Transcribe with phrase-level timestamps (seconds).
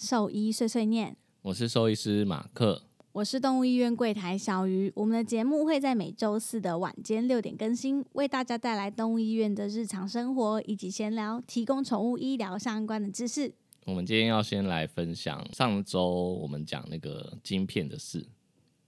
[0.00, 2.84] 兽医碎碎念，我是兽医师马克。
[3.12, 4.90] 我是动物医院柜台小鱼。
[4.96, 13.52] 我们的节目会在每周四的晚间六点更新，为大家带来动物医院的日常生活以及闲聊，提供宠物医疗相关的知识。
[13.84, 16.02] 我们今天要先来分享上周
[16.40, 18.26] 我们讲那个晶片的事。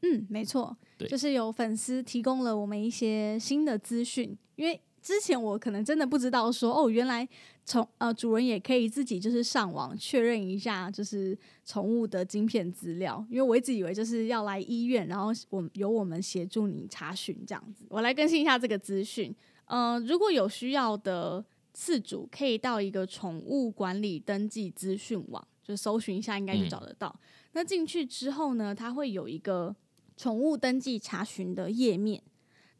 [0.01, 7.29] 嗯，没错，对就是有粉丝提供了我们一些新的资讯，因为之前我可能真的不知道说，哦，原来
[7.66, 17.84] 宠呃主人也可以自己就是上网确认一下，就是宠物的晶片资料，因为我一直以为就是要来医院，然后我由我们协助你查询这样子。
[17.88, 19.34] 我来更新一下这个资讯，
[19.65, 21.45] 呃，如果有需要的
[21.77, 27.19] 饲主可以到一个宠物管理登记资讯网，就搜寻一下，应该就嗯找得到。
[27.55, 29.74] 那进去之后呢，它会有一个
[30.16, 32.23] 宠物登记查询的页面。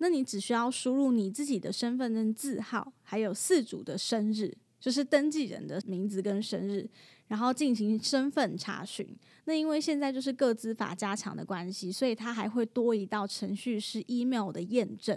[0.03, 6.85] 那你只需要输入你自己的身份证字号，还有四组的生日，就是登记人的名字跟生日，
[7.29, 9.07] 然后进行身份查询。
[9.45, 15.17] 那因为现在就是各资法加强的关系，所以它还会多一道程序是 email 的验证，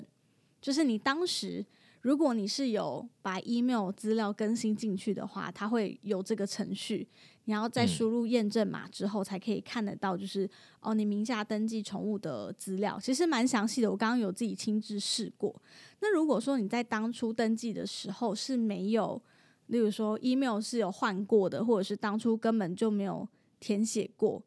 [0.62, 1.66] 就是你当时
[2.06, 7.08] 如果你是有把 email 资料更新进去的话，它会有这个程序，
[7.46, 10.48] 你要再嗯输入验证码之后，才可以看得到，就是
[10.82, 13.90] 哦，你名下登记宠物的资料，其实蛮详细的。
[13.90, 15.60] 我刚刚有自己亲自试过。
[16.00, 19.20] 那如果说你在当初登记的时候是没有，
[19.66, 23.28] 例如说 email 是有换过的，或者是当初根本就没有
[23.60, 24.40] 填写过，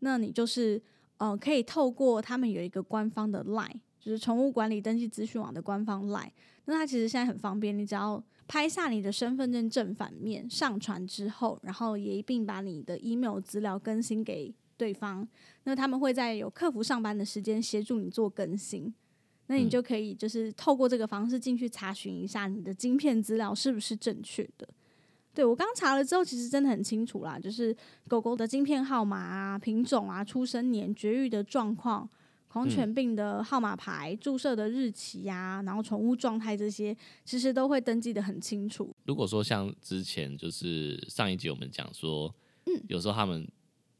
[0.00, 0.82] 那你就是
[1.16, 6.32] 呃，可以透过他们有一个官方的 Line，就是宠物管理登记资讯网的官方 Line。
[6.66, 15.26] 那它其实现在很方便，你只要拍下你的身份证正反面，上传之后，然后也一并把你的 email 资料更新给对方。
[15.64, 18.94] 那他们会在有客服上班的时间协助你做更新。
[19.48, 24.68] 那你嗯就可以就是透过这个方式进去查询一下你的晶片资料是不是正确的。
[25.32, 27.76] 对我刚查了之后，其实真的很清楚啦，就是
[28.08, 32.08] 狗狗的晶片号码啊、品种啊、出生年、绝育的状况、
[32.48, 38.94] 狂犬病的号码牌、注射的日期呀、然后宠物状态这些，其实都会登记的很清楚。
[39.04, 43.46] 如果说像之前就是上一集我们讲说，嗯，有时候他们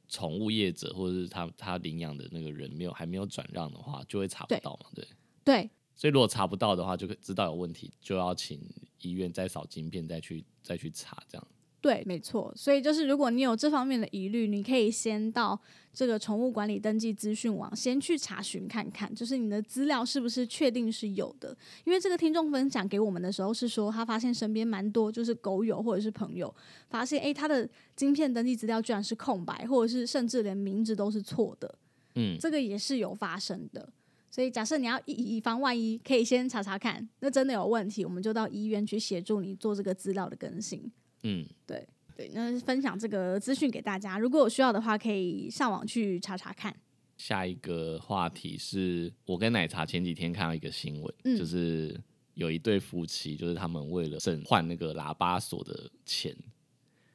[0.09, 5.06] 宠物业者或者是他他领养的那个人没有还没有转让的话，就会查不到嘛，对。
[5.45, 8.61] 对，所以如果查不到的话，就可以知道有问题，就要请
[9.01, 11.49] 医院再扫晶片，再去再去查这样。
[11.81, 12.53] 对，没错。
[12.56, 15.59] 所以就是，如果你有这方面的疑虑，你可以先到
[15.92, 21.56] 这个宠物管理登记资讯网先去查询看看，就是你的资料是不是确定是有的。
[21.84, 26.53] 因为这个听众分享给我们的时候是说，他发现身边蛮多就是狗友或者是朋友
[26.88, 31.72] 发现，诶，他的晶片登记资料居然是空白，或者是甚至连名字都是错的。
[32.16, 33.88] 嗯，这个也是有发生的。
[34.28, 40.91] 所以，假设你要以以防万一，可以先查查看，那真的有问题，我们就到医院去协助你做这个资料的更新。
[41.28, 46.75] 嗯，对对，那分享这个资讯给大家，如果有需要的话，可以上网去查查看。
[47.16, 51.37] 下一个话题是我跟奶茶前几天看到一个新闻，嗯。
[51.37, 51.98] 就是
[52.34, 56.37] 有一对夫妻，就是他们为了省换那个喇叭锁的钱，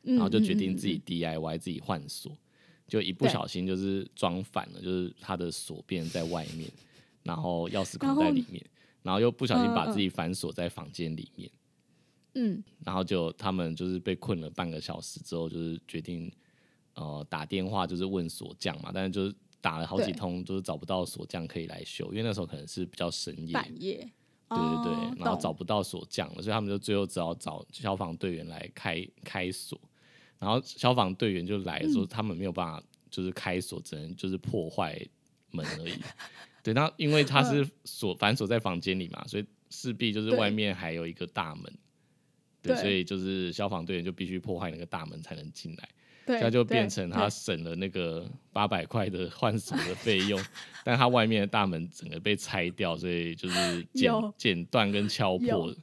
[0.03, 2.35] 嗯然后就决定嗯自己 DIY 自己换锁，
[2.87, 6.69] 就一不小心就是装反了，就是他的锁变在外面，
[7.23, 8.65] 然后钥匙孔在里面，
[9.03, 11.60] 然后又不小心把自己反锁在房间里面，嗯
[12.83, 16.31] 然后就他们就是被困了半个小时之后，就是决定
[16.93, 24.09] 呃打电话就是问锁匠嘛，但是就是打了好几通，就是找不到锁匠可以来修，因为那时候可能是比较深夜，半夜，
[24.49, 29.79] 对对对，哦然后找不到锁匠了，所以他们就最后只好找消防队员来开开锁，
[30.39, 31.93] 然后消防队员就来嗯。
[31.93, 34.99] 说他们没有办法就是开锁，只能就是破坏
[35.51, 35.93] 门而已。
[36.63, 41.73] 对，那因为他 是锁反锁在房间里嘛，所以势必就是外面还有一个大门，
[42.61, 45.89] 对，所以就是消防队员就必须破坏那个大门才能进来。
[46.25, 50.39] 对，这样就对变成他省了那个八百块的换锁的费用，
[50.85, 55.73] 但他外面的大门整个被拆掉，所以就是 剪有剪断跟敲破，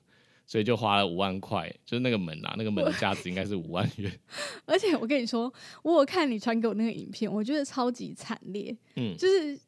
[0.47, 4.11] 所以就花了五万块，就是那个门啊，那个门的价值应该是五万元。
[4.65, 5.53] 而且我跟你说，
[5.83, 8.75] 我有看你传给我那个影片，我觉得超级惨烈。
[8.95, 9.59] 嗯就是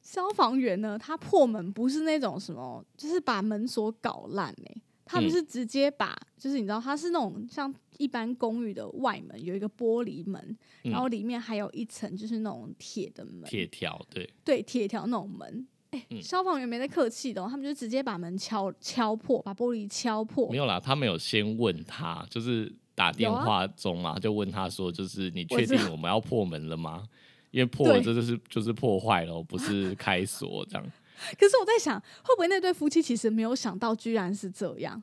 [0.00, 4.76] 消防员呢，他破门不是那种什么，就是把门锁搞烂哎、
[5.12, 10.40] 他们嗯是直接把，就是你知道，它是那种像一般公寓的外门有一个玻璃门，
[10.84, 15.66] 嗯然后里面还有一层就是那种铁的门，铁条，对，对铁条那种门。
[15.90, 20.56] 哎、嗯消防员没在客气的、哦，他们就直接把门敲敲破，把玻璃敲破没。
[20.56, 27.06] 有啦，他们有先问他，就是打电话中嘛，就问他说，就是你确定我们要破门了吗？
[27.50, 30.92] 因为破了，对这就是就是破坏了，不是开锁这样。
[31.38, 35.02] 可是我在想，会不会那对夫妻其实没有想到，居然是这样？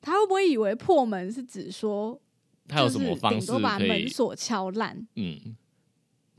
[0.00, 2.20] 他会不会以为破门是指说
[2.68, 5.06] 他有什么方式把门锁敲烂？
[5.16, 5.56] 嗯，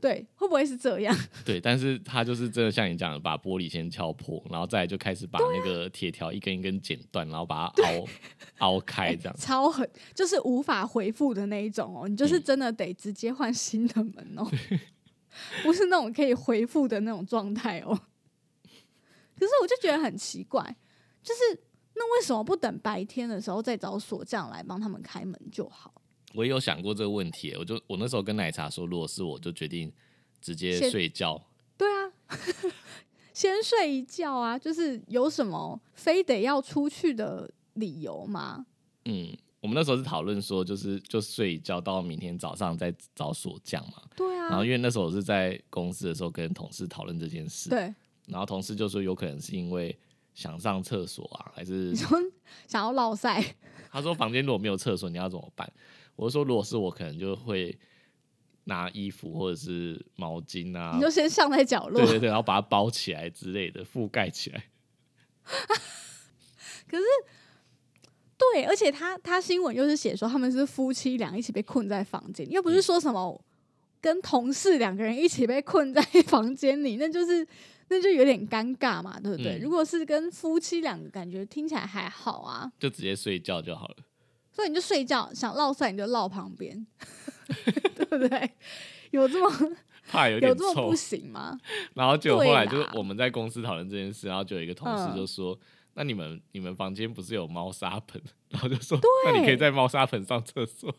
[0.00, 1.16] 对，会不会是这样？
[1.44, 8.06] 对，但是他就是真的像你讲的，把玻璃先敲破，然后再就开始把那个铁条一根一根剪断，然后把它 凹
[8.58, 12.06] 凹开，这样超狠，就是无法回复的那一种哦。
[12.06, 14.48] 你就是真的得直接换新的门哦，
[15.64, 17.98] 不是那种可以回复的那种状态哦。
[19.38, 20.62] 可是我就觉得很奇怪，
[21.22, 21.40] 就是
[21.94, 25.92] 那为什么不等白天的时候再找锁匠来帮他们开门就好？
[26.34, 29.92] 我也有想过这个问题，我就我那时候跟奶茶说，如果是我就决定
[30.40, 31.40] 直接睡觉。
[31.78, 32.12] 对啊，
[33.32, 38.66] 先睡一觉啊，就是有什么非得要出去的理由吗？
[39.06, 44.02] 嗯，我们那时候是讨论说，就是就睡一觉到明天早上再找锁匠嘛。
[44.14, 44.48] 对啊。
[44.48, 47.70] 然后因为那时候我是在公司的时候跟同事讨论这件事。
[47.70, 47.94] 对。
[48.26, 49.96] 然后同事就说有可能是因为
[50.34, 52.18] 想上厕所啊，还是你说
[52.68, 53.42] 想要落塞？
[53.90, 55.70] 他说房间如果没有厕所，你要怎么办？
[56.16, 57.78] 我说，如果是我，可能就会
[58.64, 64.64] 拿衣服或者是毛巾啊，你就先上在角落，对对对，然后把它包起来之类的，覆盖起来。
[66.88, 67.04] 可是，
[68.36, 73.40] 对，而且他他新闻又是写说他们是夫妻俩一起被困在房间，又不是说什么
[74.00, 77.46] 跟同事两个人一起被困在房间里，那就是
[77.88, 79.58] 那就有点尴尬嘛，对不对？
[79.58, 83.96] 如果是跟夫妻两个，感觉听起来还好啊，就直接睡觉就好了。
[84.52, 86.86] 所以你就睡觉，想落晒你就落旁边，
[87.94, 88.50] 对不对？
[89.10, 89.76] 有这么
[90.08, 91.58] 怕有点有这么不行吗？
[91.94, 95.58] 然后就后来就我们在公司讨论这件事，然后就有一个同事就说
[95.94, 100.94] ：“那你们你们房间不是有猫砂盆？”然后就说：“那你可以在猫砂盆上厕所。”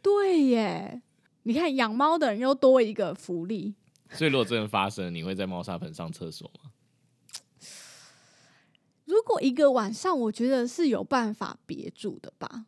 [0.00, 1.02] 对耶，
[1.42, 3.74] 你看养猫的人又多一个福利。
[4.10, 6.70] 所以如果真的发生，你会在猫砂盆上厕所吗？
[9.04, 12.66] 如果一个晚上，我觉得是有办法憋住的吧。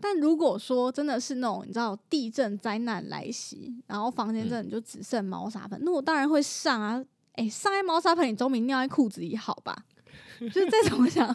[0.00, 7.04] 但如果说真的是那种你知道地震灾难来袭，然后房间真的就只剩猫砂盆，那我当然会上啊。
[7.34, 9.84] 哎，上在猫砂盆里总比尿在裤子里好吧？
[10.40, 11.34] 就是再怎么想，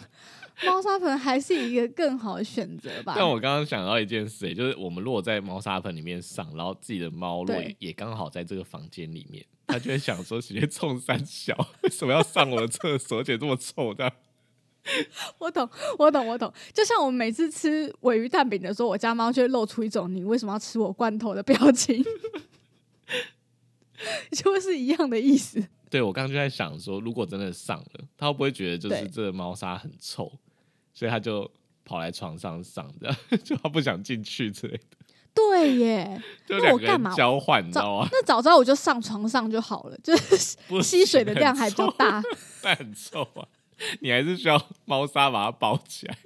[0.64, 3.14] 猫砂盆还是一个更好的选择吧。
[3.16, 14.12] 但我刚刚想到一件事，就是我们如果在猫砂盆里面上，然后自己的猫如果也刚好在这个房间里面，它就会想说：直接冲三小，为什么要上我的厕所，而且这么臭的？
[15.40, 15.68] 我懂，
[15.98, 16.54] 我懂，我懂。
[16.72, 22.06] 就像我们每次吃尾鱼蛋饼的时候，我家猫就会露出一种“你为什么要吃我罐头”的表情，
[24.32, 25.68] 就是一样的意思。
[25.90, 30.32] 对，我刚刚就在想说，如果真的上了，它会不会觉得就是这个猫砂很臭，
[30.96, 31.48] 所以他就
[31.84, 34.84] 跑来床上上，这 样就他不想进去之类的。
[35.36, 38.08] 对耶， 就两个人交换，你知道吗？
[38.12, 42.24] 那早知道我就上床上就好了，就是 吸水的量还比较大，
[42.64, 43.46] 但很臭啊。
[44.00, 46.18] 你还是需要猫砂把它包起来。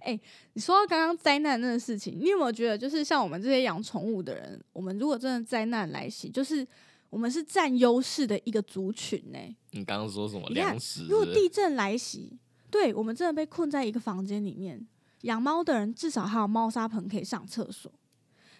[0.00, 0.18] 哎，
[0.54, 6.66] 你说到刚刚灾难那个事情，你有没有觉得，就是像我们这些养宠物的人，我们如果真的灾难来袭，就是
[7.08, 9.38] 我们是占优势的一个族群呢？
[9.70, 10.48] 你刚刚说什么？
[10.50, 11.06] 粮食？
[11.08, 12.36] 如果地震来袭，
[12.74, 14.84] 对我们真的被困在一个房间里面，
[15.20, 17.88] 养猫的人至少还有猫砂盆可以上厕所，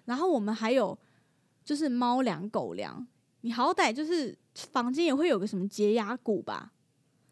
[0.05, 0.97] 然后我们还有
[1.65, 3.05] 就是猫粮、狗粮，
[3.41, 6.71] 你好歹就是房间也会有个什么洁牙骨吧？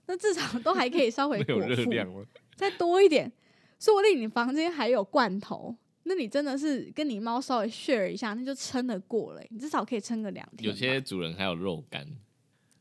[0.06, 2.08] 那至少都还可以稍微 有热量
[2.56, 3.30] 再多一点，
[3.78, 9.42] 说不定你房间还有罐头，那你真的是跟你猫稍微 share 一下，那就撑得过了。
[9.50, 10.68] 你至少可以撑个两天。
[10.68, 12.04] 有些主人还有肉干。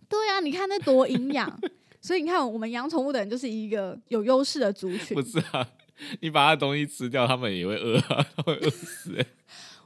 [0.09, 1.61] 对啊，你看那多营养。
[2.01, 5.15] 所以你看，我们养宠物的人就是一个有优势的族群。
[5.15, 5.65] 不是啊，
[6.19, 9.23] 你把它东西吃掉，他们也会饿啊，会饿死。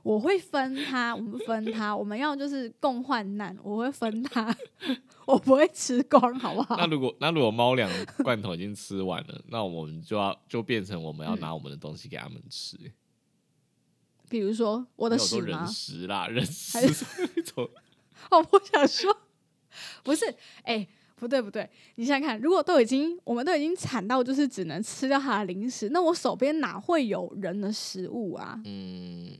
[0.01, 3.57] 我会分他，我们分他，我们要就是共患难。
[3.63, 4.55] 我会分他，
[5.25, 6.77] 我不会吃光，好不好？
[6.77, 7.89] 那如果那如果猫粮
[8.23, 12.77] 罐头已经吃完了，那我们就要就变成我们要拿我们的东西给他们吃。
[14.29, 15.47] 比如说我的屎吗？
[15.47, 16.77] 人食啦，人食。
[18.31, 19.15] 我不想说，
[20.03, 28.61] 不是，哎，不对不对，你想想看，如果都已经我们都已经惨到就是只能吃掉它的零食，那我手边哪会有人的食物啊？
[28.65, 29.31] 嗯。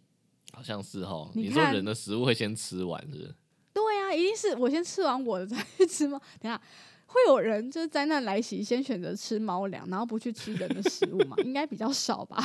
[0.54, 3.30] 好像是哦，你说人的食物会先吃完是？
[3.74, 6.18] 对啊，一定是我先吃完我的再去吃吗？
[6.40, 6.60] 等下
[7.08, 11.36] 会有人就是灾难来袭先选择吃猫粮，然后不去吃人的食物吗？
[11.44, 12.42] 应该比较少吧。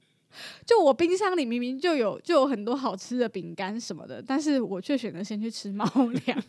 [0.64, 5.84] 就我冰箱里明明就有就有很多好吃的饼干什么的，但是我却选择先去吃猫
[6.24, 6.42] 粮，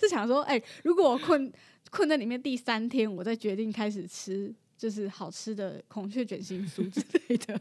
[0.00, 1.52] 是想说，哎，如果我困
[1.90, 7.60] 困在里面第三天，我再决定开始吃就是好吃的孔雀卷心酥之类的。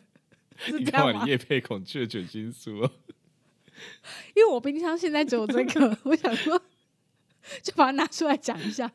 [0.71, 2.89] 你看完叶配孔雀卷心酥，
[4.35, 6.61] 因为我冰箱现在只有这个，我想说
[7.61, 8.91] 就把它拿出来讲一下。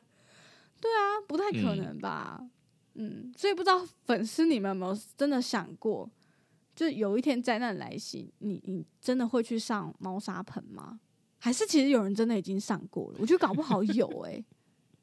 [0.81, 2.47] 对啊，不太可能吧？
[2.95, 6.09] 嗯，所以不知道粉丝你们有没有真的想过，
[6.77, 11.01] 就有一天灾难来袭，你你真的会去上猫砂盆吗？
[11.45, 13.19] 还是其实有人真的已经上过了？
[13.21, 14.43] 我觉得搞不好有哎、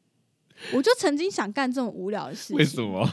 [0.74, 2.58] 我就曾经想干这种无聊的事情。
[2.58, 2.82] 为什？
[2.82, 3.08] 么？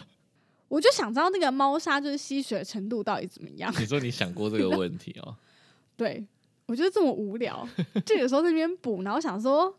[0.68, 3.70] 我就想知道那个猫砂就是吸水的程度到底怎么样。
[3.78, 5.36] 你说你想过这个问题哦？
[5.94, 6.26] 对
[6.64, 7.68] 我觉得这么无聊，
[8.06, 9.78] 就有时候在那边补，然后想说，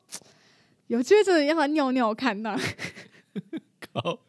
[0.86, 2.56] 有机会真的要他尿尿看呐。
[3.92, 4.20] 靠，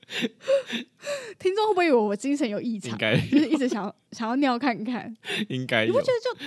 [1.38, 2.92] 听众会不会以为我精神有异常？
[2.92, 5.14] 应该就是一直想想要尿看看。
[5.50, 6.00] 应该你不。
[6.00, 6.46] 觉得就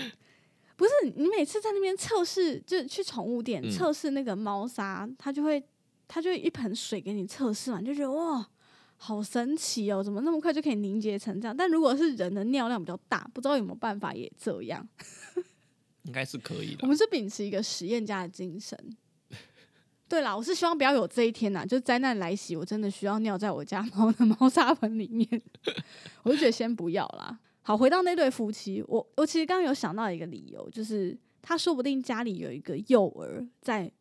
[0.75, 5.63] 不是你每次在那边测试，就是去宠物店嗯测试那个猫砂，它就会
[6.07, 8.47] 它就一盆水给你测试嘛，你就觉得哇。
[8.95, 10.01] 好神奇哦！
[10.01, 11.57] 怎么那么快就可以凝结成这样？
[11.57, 14.87] 但如果是人的尿量比较大，不知道有没有办法也这样？
[16.03, 16.77] 应该是可以的。
[16.83, 18.77] 我们是秉持一个实验家的精神。
[20.07, 25.27] 对啦，我是希望不要有这一天呐，就灾难来袭，我真的需要尿在我家猫的猫砂盆里面，
[26.23, 27.37] 我就觉得先不要啦。
[27.63, 33.91] 好，回到那对夫妻，我我其实刚刚有想到一个理由，就是他说不定家里有一个幼儿在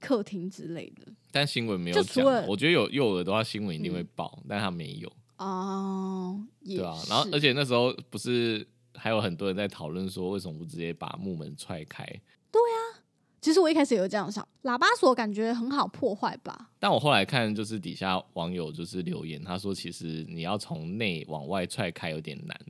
[0.00, 6.96] 客厅之类的但新闻没有讲就除了，我觉得有幼儿的话，新闻一定会嗯报，但他没有，哦，也对啊。
[7.08, 12.04] 然后，是而且那时候不是还有很多人在讨论说，为什么不直接把木门踹开？
[12.50, 13.04] 对啊
[13.42, 16.70] 其实我一开始也有这样想，喇叭锁感觉很好破坏吧？
[16.78, 22.60] 但我后来看，就是底下网友就是留言，他说其实你要从内往外踹开有点难，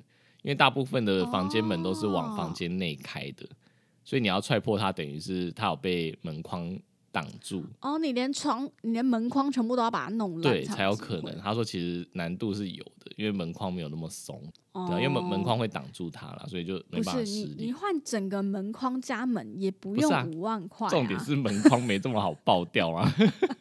[0.42, 3.46] 因为大部分的房间门都是往哦房间内开的，
[4.04, 6.78] 所以你要踹破它，等于是它有被门框
[7.12, 11.36] 挡住，哦，你连窗、你连门框全部都要把它弄烂，对，才有可能。
[11.40, 14.40] 他说其实难度是有的，因为门框没有那么松，
[14.72, 17.72] 哦对啊、因为门门框会挡住它啦，所以就没不办法你，你。
[17.72, 23.12] 换整个门框加门也不用五万块、啊重点是门框没这么好爆掉啊，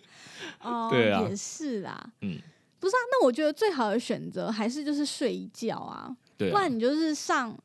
[0.62, 2.38] 哦，对啊也是啦，嗯，
[2.79, 7.55] 不是啊，那我觉得最好的选择还是就是睡一觉啊，对啊不然，你就是上，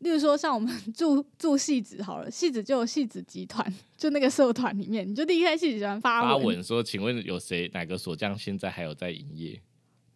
[0.00, 9.58] 例如说像我们住住戏子好了，戏子就有戏子集团，就那个社团里面，你就立刻在戏子集团发发文，文说，请问有谁哪个锁匠现在还有在营业？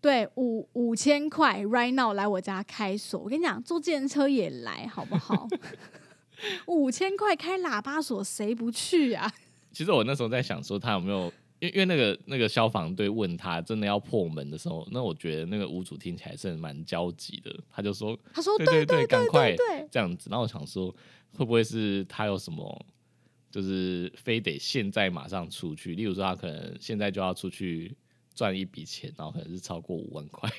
[0.00, 5.48] 对，五五千块 right now 来我家开锁，我跟你讲，坐电车也来好不好？
[6.68, 9.32] 五千块开喇叭锁，谁不去啊？
[9.72, 20.28] 其实我那时候在想说，他有没有，因为因为那个那个消防队问他真的要破门的时候，那我觉得那个屋主听起来是蛮焦急的，他就说他说对对对，赶快对，这样子。
[20.30, 20.94] 然后我想说，
[21.36, 22.86] 会不会是他有什么，
[23.50, 25.94] 就是非得现在马上出去？
[25.94, 27.96] 例如说，他可能现在就要出去
[28.34, 30.50] 赚一笔钱，然后可能是超过五万块。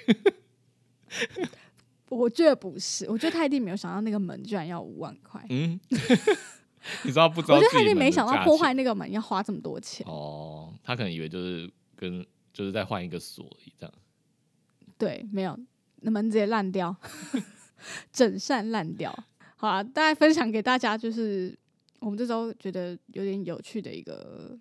[2.10, 5.80] 我觉得不是，我觉得他一定没有想到那个门居然要五万块，嗯，
[7.04, 7.56] 你知道不知道？
[7.56, 10.06] 我觉得他一定没想到破坏那个门要花这么多钱。
[10.08, 13.46] 哦，他可能以为就是跟就是再换一个锁
[13.78, 13.94] 这样。
[14.98, 15.58] 对，没有，
[16.02, 16.96] 那门直接烂掉，
[18.12, 19.14] 整扇烂掉。
[19.56, 21.58] 好啊，大概分享给大家，就是
[22.00, 24.58] 我们这周觉得有点有趣的一个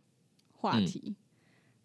[0.52, 1.14] 话嗯题。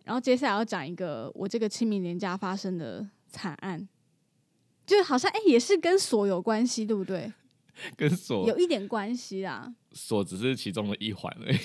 [0.04, 3.88] 然后接下来要讲一个我这个清明年假发生的惨案，
[4.86, 7.32] 就好像哎、也是跟锁有关系，对不对？
[7.98, 9.74] 跟锁有一点关系啦。
[9.92, 11.58] 锁只是其中的一环而已。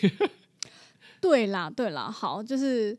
[1.21, 2.97] 对啦，对啦，好，就是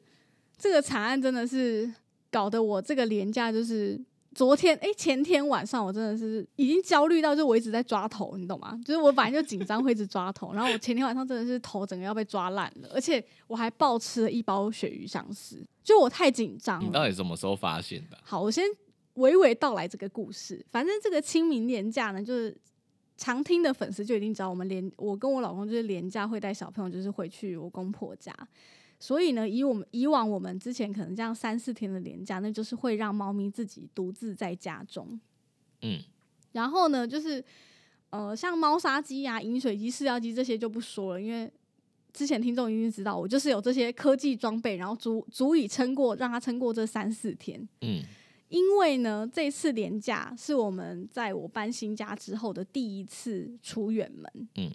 [0.58, 1.92] 这个惨案真的是
[2.30, 4.00] 搞得我这个廉价就是
[4.36, 8.80] 昨天哎、前天晚上我真的是已经焦虑到，就我一直在抓头，你懂吗？
[8.86, 16.86] 就是我本来就紧张会一直抓头，然后我前天晚上真的是头整个要被抓烂了，而且我还暴吃了一包鳕鱼香丝，就我太紧张了。
[16.86, 18.18] 你到底什么时候发现的？
[18.22, 18.66] 好，我先
[19.16, 20.64] 娓娓道来这个故事。
[20.72, 22.56] 反正这个清明年假呢，就是
[23.20, 28.34] 常听的粉丝就已经知道，我们连我跟我老公就是年假会带小朋友，就是回去我公婆家。
[28.98, 35.20] 所以呢，以我们以往我们之前可能这样三四天的连假，那就是会让猫咪自己独自在家中。
[35.82, 36.02] 嗯，
[36.54, 37.44] 然后呢，就是
[38.10, 41.50] 呃，像猫砂机啊、饮水机、饲料机这些就不说了，因为
[42.12, 47.58] 之前听众已经知道，我就是有这些科技装备，然后足足以撑过让它撑过这三四天。
[47.82, 48.02] 嗯，
[48.50, 54.72] 因为呢，这次年假是我们在我搬新家之后的第一次出远门，嗯，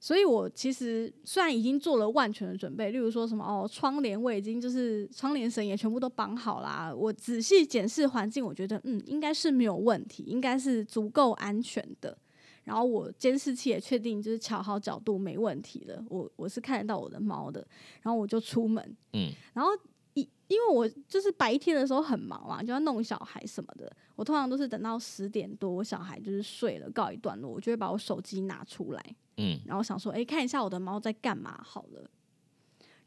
[0.00, 12.16] 所以我其实虽然已经做了万全的准备，例如说什么哦，窗帘我已经就是窗帘绳也全部都绑好啦，我仔细检视环境，我觉得嗯应该是没有问题，应该是足够安全的。
[12.64, 17.64] 然后我监视器也确定就是调好角度没问题的，我我是看得到我的猫的，
[18.02, 19.70] 然后我就出门，嗯，然后
[20.16, 32.10] 一因为我就是白天的时候很忙嘛，就要弄小孩什么的，我通常都是等到十点多，我小孩就是睡了告一段落，我就会把我手机拿出来，嗯，然后想说，诶，看一下我的猫在干嘛好了。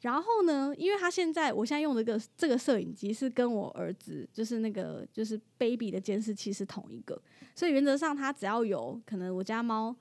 [0.01, 7.21] 然后呢，因为他现在我现在用的这个这个摄影机是跟我儿子就是那个就是 baby 的监视器是同一个，
[7.55, 9.95] 所以原则上他只要有可能我家猫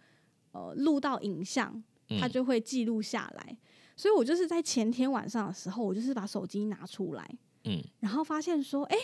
[0.52, 1.82] 呃录到影像，
[2.20, 3.56] 他就会记录下来。
[3.98, 7.28] 所以我就是在前天晚上的时候，我就是把手机拿出来，
[7.64, 8.96] 嗯，然后发现说，哎，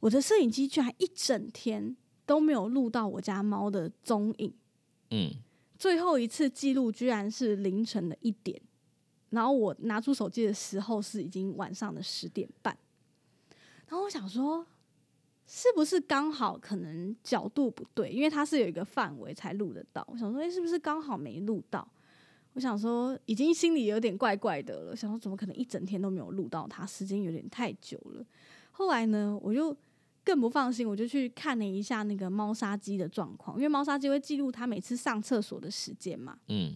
[0.00, 1.94] 我的摄影机居然一整天
[2.24, 4.54] 都没有录到我家猫的踪影，
[5.10, 5.30] 嗯，
[5.78, 8.58] 最后一次记录居然是凌晨的一点。
[9.28, 12.74] 然后我拿出手机的时候是已经晚上的十点半，
[13.86, 14.64] 然后我想说，
[15.46, 20.06] 是不是刚好可能角度不对，因为它是有一个范围才录得到。
[20.10, 21.86] 我想说，哎，是不是刚好没录到？
[22.56, 24.96] 我想说，已经心里有点怪怪的了。
[24.96, 26.86] 想说，怎么可能一整天都没有录到它？
[26.86, 28.24] 时间有点太久了。
[28.70, 29.76] 后来呢，我就
[30.24, 36.38] 更不放心，我就去看了一下那个猫砂机的状况，因为猫砂机会记录它每次上厕所的时间嘛。
[36.48, 36.74] 嗯。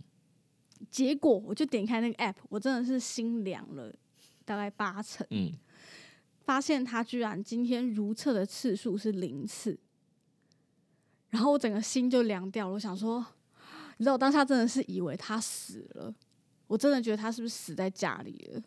[0.91, 3.91] 结果我就点开那个 app，我真的是心凉了，
[4.45, 5.27] 大概八成。
[5.31, 5.53] 嗯，
[6.41, 9.79] 发现他居然今天如厕的次数是零次，
[11.31, 12.75] 然后我整个心就凉掉了。
[12.75, 13.25] 我想说，
[14.00, 16.14] 你知道我当下真的是以为他死了，
[16.66, 18.62] 我真的觉得他是不是死在家里了？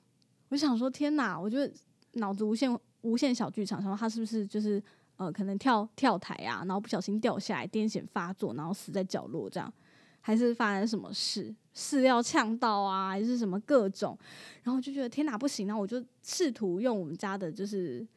[0.49, 1.39] 我想说，天哪！
[1.39, 1.73] 我觉得
[2.11, 2.71] 脑子无限
[3.01, 4.79] 无限小剧场，然后他是不是就是
[5.15, 9.73] 呃，可能跳跳台啊，然后不小心掉下来，癫痫发作，然后死在角落这样。
[10.21, 14.15] 还是发生什么事，饲料呛到啊，还是什么各种，
[14.61, 18.07] 然后就觉得天哪不行，然后我就试图用我们家的，就是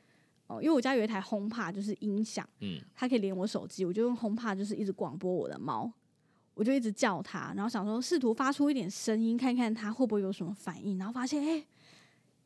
[0.49, 5.91] 哦，因为我家有一台轰趴，就是音响，嗯，它可以连我手机，我就用轰趴，就是一直广播我的猫，
[6.57, 11.63] 我就一直叫他，然后想说试图发出一点声音，看看他会不会有什么反应，然后发现哎，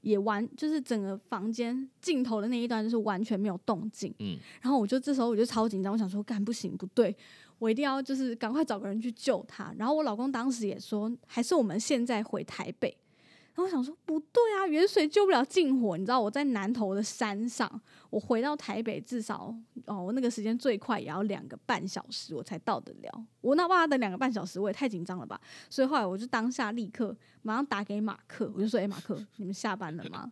[0.00, 7.16] 也完，就是整个房间镜头的那一段就是完全没有动静，嗯，然后我就这时候我就超紧张，我想说干不行不对。
[7.60, 12.96] 我一定要就是赶快找个人去救他，然后我老公当时也说，还是我们现在回台北。
[13.52, 17.68] 然后我想说，不对啊，远水救不了近火，你知道我在南投的山上，
[18.08, 19.54] 我回到台北至少
[19.86, 23.26] 哦，我那个时间最快也要两个半小时我才到得了。
[23.40, 25.38] 我那哇等两个半小时，我也太紧张了吧。
[25.68, 30.30] 所以后来我就当下立刻马上打给马克，我就说：“哎，马克，你们下班了吗？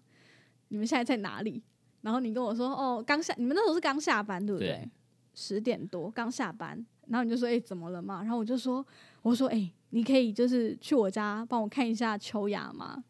[0.68, 1.62] 你们现在在哪里？”
[2.02, 4.88] 然后你跟我说：“哦，刚下，你们那时候是刚下班对不对？
[5.34, 8.86] 十点多刚下班。”然后你就说：“哎，怎么了嘛？”然后我就说
[9.22, 13.04] ：“我说，哎，你可以就是去我家帮我看一下秋雅吗？”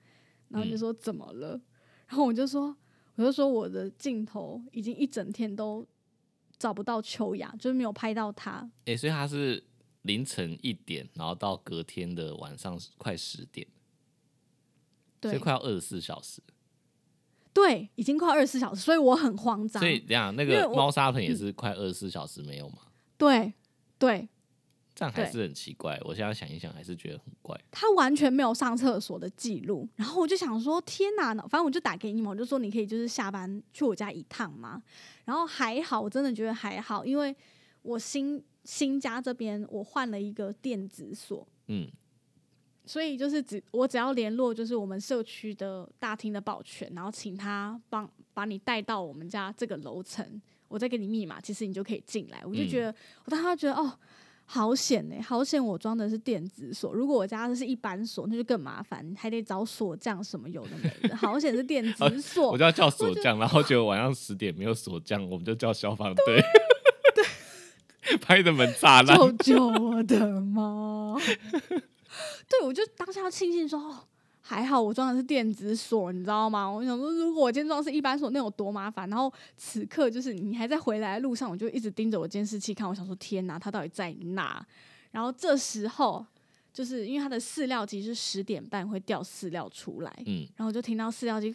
[0.48, 1.60] 然后就说：“怎么了？”
[2.06, 2.76] 然后我就说
[3.16, 5.86] ：“我就说我的镜头已经一整天都
[6.58, 9.62] 找不到秋雅，就是没有拍到她。”哎，所以他是
[10.02, 13.66] 凌晨一点，然后到隔天的晚上快十点，
[15.20, 16.40] 对，所以快要二十四小时。
[17.52, 19.80] 对，已经快二十四小时，所以我很慌张。
[19.80, 22.78] 所以这样，那个猫砂盆也是快二十四小时没有吗？
[23.16, 23.52] 对。
[23.98, 24.28] 对，
[24.98, 25.96] 这样还是很奇怪。
[26.02, 27.56] 我现在想一想，还是觉得很怪。
[27.70, 31.32] 他完全没有上厕所的记录，然后我就想说：天哪！
[31.42, 34.82] 反正我就打给你嘛，我就说你可以就是下班去我家一趟嘛。
[35.24, 37.32] 然后还好，我真的觉得还好，因为
[37.82, 41.88] 我新新家这边我换了一个电子锁，嗯，
[42.84, 50.42] 所以就是只我只要联络就是我们社区的大厅的保全，然后请他帮把你带到我们家这个楼层。
[50.66, 52.44] 我再给你密码，其实你就可以进来。
[52.44, 53.98] 我就觉得，我当时觉得哦，
[54.50, 55.62] 好险呢，好险！
[55.62, 61.14] 我装的是电子锁，如果我家的是一般锁，那就更麻烦，还得找锁匠什么有的没的。
[61.14, 66.42] 好险是电 子锁，我就要叫锁匠，然后结果晚上十点没有锁匠，我们就叫消防队，
[67.14, 71.20] 对， 拍的门炸烂，救救我的猫！
[72.48, 74.08] 对，我就当下庆幸说。
[74.50, 76.66] 还好我装的是电子锁，你知道吗？
[76.66, 79.06] 我想说，如果我今天装是一般锁，那有多麻烦。
[79.10, 82.88] 然后此刻就是你还在回来的路上，我就一直盯着我监视器看。
[82.88, 84.66] 我想说，天哪，它到底在哪？
[85.10, 86.24] 然后这时候
[86.72, 91.54] 就是因为它的饲料机是十点半会掉饲料出来，嗯，然后我就听到饲料机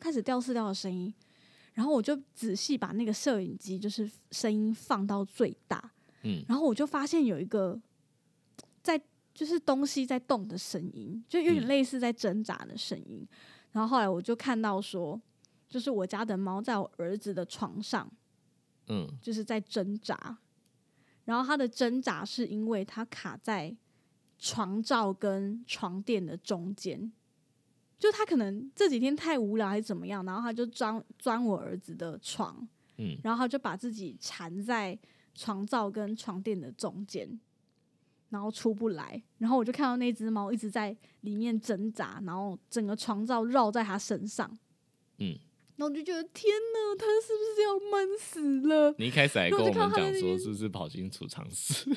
[0.00, 1.12] 开始掉饲料的声音，
[1.74, 7.80] 然后我就仔细把那个摄影机就是声音放到最大，嗯，然后我就发现有一个在。
[9.40, 13.26] 就是东西在动的声音，就有点类似在挣扎的声音。
[13.72, 15.18] 然后后来我就看到说，
[15.66, 18.06] 就是我家的猫在我儿子的床上，
[18.88, 20.36] 嗯，就是在挣扎。
[21.24, 23.74] 然后它的挣扎是因为它卡在
[24.38, 27.10] 床罩跟床垫的中间，
[27.98, 34.98] 就它可能这几天太无聊还是怎么样，然后它就钻钻我儿子的床，嗯，然后就把自己缠在
[35.34, 37.40] 床罩跟床垫的中间。
[38.30, 44.48] 然后出不来，然后我就看到那只猫一直在里面挣扎，然后整个床罩绕在它身上，
[45.18, 45.36] 嗯，
[45.76, 48.94] 然后我就觉得天哪，它是不是要闷死了？
[48.98, 51.90] 你一开始还跟我们讲说是不是跑进储藏室？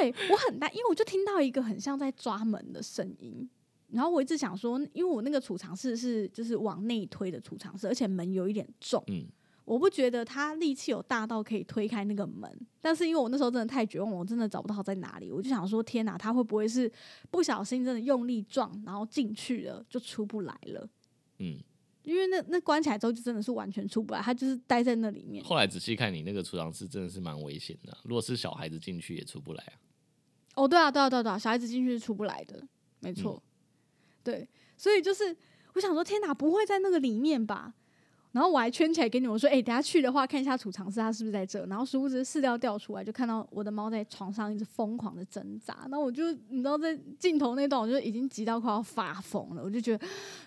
[0.00, 3.48] 对我很担，因为我就听到一个很像在抓门的声音，
[3.90, 9.26] 然后我一直想说，因为我那个储藏室是就是往内推的储藏室，而且门有一点重，嗯，
[9.64, 12.50] 我不觉得他力气有大到可以推开那个门。
[12.80, 16.90] 但是因为我那时候真的太绝望，我真的找不到在哪里，我就想说，天哪，他会不会是
[17.30, 20.88] 不小心真的用力撞，然后进去了就出不来了？
[21.38, 21.58] 嗯，
[22.02, 25.42] 因为那那关起来之后就真的是完全出不来，他就是待在那里面。
[25.42, 29.74] 后来仔细看你那个储藏室真的是蛮危险的，如果是小孩子进去也出不来啊。
[30.56, 32.62] 哦，对啊，对啊，对啊，对啊，小孩子进去是出不来的，
[33.00, 33.42] 没错。
[34.22, 35.36] 对，所以就是
[35.74, 37.74] 我想说，天哪，不会在那个里面吧？
[38.34, 41.64] 然后我还圈起来给你们说，哎、等下去的话，看一下储藏室它是不是在这。
[41.66, 45.86] 然后殊不知饲料掉出来，就看到我的猫在床上一直疯狂的挣扎。
[45.88, 49.62] 那我就你知道，在镜头那段，我就已经急到快要发疯了。
[49.62, 50.06] 我就觉得，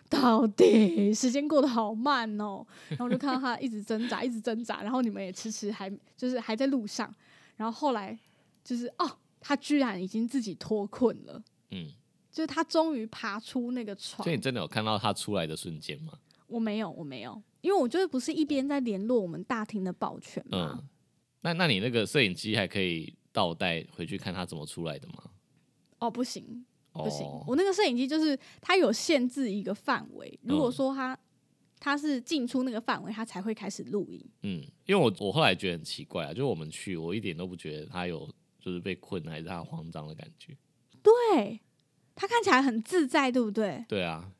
[0.09, 2.67] 到底时间过得好慢哦。
[2.91, 4.81] 然后我就看到它一直挣扎，一直挣扎。
[4.83, 7.09] 然后你们也迟迟还就是还在路上。
[7.55, 8.19] 然后后来
[8.65, 11.41] 就是哦，它居然已经自己脱困了。
[11.71, 11.87] 嗯，
[12.29, 14.35] 就是它终于爬出那个床所以。
[14.35, 16.11] 你真的有看到它出来的瞬间吗？
[16.47, 20.79] 我没有，我没有，因为我就是不是一边在联络我们大厅的保全嘛。
[20.79, 20.87] 嗯，
[21.41, 25.15] 那那你那个摄影机还可以倒带回去看他怎么出来的吗？
[25.99, 31.17] 哦，不行，不行，哦，我那个摄影机就是它有限制一个范围，如果嗯说它
[31.79, 34.23] 它是进出那个范围，它才会开始录影。
[34.43, 40.55] 嗯，因为我我后来觉得很奇怪啊，就是我们去，我一点都不觉得他有就是被困还是他慌张的感觉。
[41.01, 41.59] 对，
[42.15, 43.85] 它看起来很自在，对不对？
[43.87, 44.31] 对啊，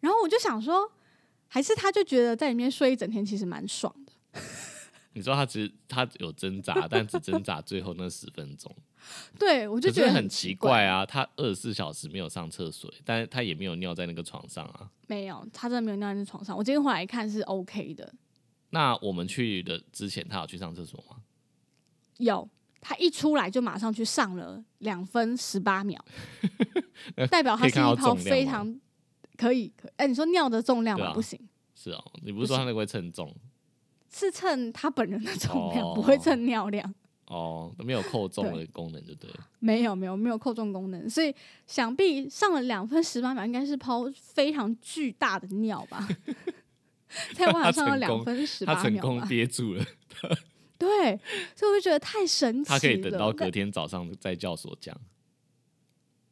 [0.00, 0.90] 然后我就想说，
[1.48, 4.40] 还是他就觉得在里面睡一整天其实蛮爽的。
[5.14, 8.72] 你知道他只他有挣扎，但只挣扎最后那十分钟，
[9.36, 10.84] 对，我就觉得很奇奇怪。
[10.84, 11.04] 啊。
[11.04, 14.88] 他二十四小时没有上厕所，但是他也没有尿在那个床上啊。
[15.08, 16.56] 没有，他真的没有尿在那床上。
[16.56, 18.14] 我今天回来看是 OK 的，
[18.70, 21.16] 那我们去的之前，他有去上厕所吗？
[22.18, 22.48] 有，
[22.80, 26.04] 他一出来就马上去上了两分十八秒，
[27.28, 28.80] 代表他是一泡重量吗非常
[29.38, 31.06] 可以可哎、你说尿的重量吗？
[31.06, 31.40] 啊不行，
[31.74, 33.34] 是哦，你不是说他那个会称重
[34.12, 36.94] 是称他本人的重量，哦不会称尿量。
[37.26, 39.46] 哦，没有扣重的功能，对不对了？
[39.58, 41.34] 没有没有没有扣重功能，所以
[41.66, 46.08] 想必上了两分十八秒，应该是抛非常巨大的尿吧，
[47.34, 49.20] 才有办法上到两分十他成功。
[49.28, 49.84] 憋住了，
[50.78, 50.88] 对，
[51.54, 52.78] 所以我就觉得太神奇了。
[52.78, 54.98] 他可以等到隔天早上在教所讲。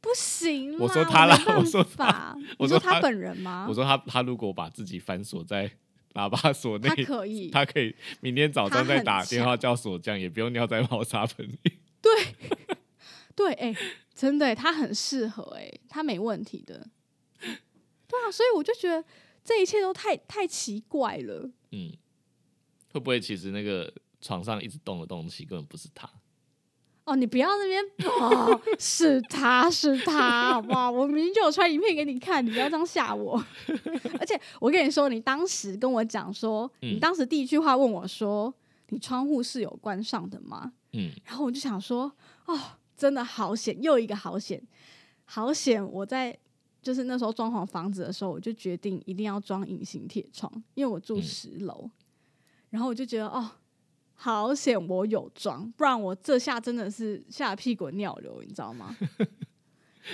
[0.07, 3.67] 不行，我说他啦我说法我说他本人吗？
[3.69, 5.69] 我说他他如果把自己反锁在
[6.13, 11.59] 喇叭锁内他，可以，他可以明天早上再打电话叫锁匠，也不用尿在猫砂盆里。
[13.35, 13.75] 对，哎、
[14.15, 16.87] 真的、他很适合、哎，他没问题的。
[17.41, 19.05] 对啊，所以我就觉得
[19.45, 21.51] 这一切都太太奇怪了。
[21.73, 21.93] 嗯，
[22.93, 26.09] 会不会其实那个床上一直动的东西根本不是他？
[27.07, 27.85] 哦，你不要那边
[28.21, 30.91] 哦，是他是他，好不好？
[30.91, 33.43] 我明明就有传影片给你看，你不要这样吓我。
[34.19, 38.53] 而且我跟你说，你当时跟我讲说，你嗯当时第一句话问我说，
[38.89, 40.73] 你窗户是有关上的吗？
[40.93, 42.11] 嗯，然后我就想说，
[42.47, 42.61] 哦，
[42.97, 44.61] 真的好险，又一个好险，
[45.25, 45.85] 好险！
[45.93, 46.37] 我在
[46.83, 51.89] 就是那时候装潢房子的时候，我就决定一定要装隐形铁窗，因为我住嗯十楼。
[52.71, 53.49] 然后我就觉得，哦，
[54.17, 58.97] 好险我有装，不然我这下真的是吓得屁滚尿流，你知道吗？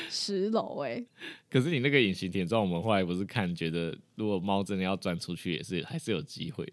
[0.08, 1.04] 十楼哎、
[1.50, 6.72] 可是你那个隐形铁窗，我们后来不是看，觉得如果猫真的要钻出去，也是还是有机会的。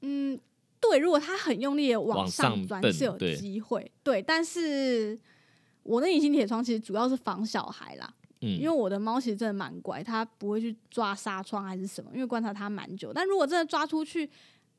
[0.00, 0.36] 嗯，
[0.80, 5.16] 对，如果它很用力的往往上钻是有对机会，对，但是
[5.84, 13.12] 我那隐形铁窗其实主要是防小孩啦，嗯，因为我的猫其实真的蛮乖，它不会去抓纱窗还是什么，因为观察它蛮久。
[13.14, 14.28] 但如果真的抓出去，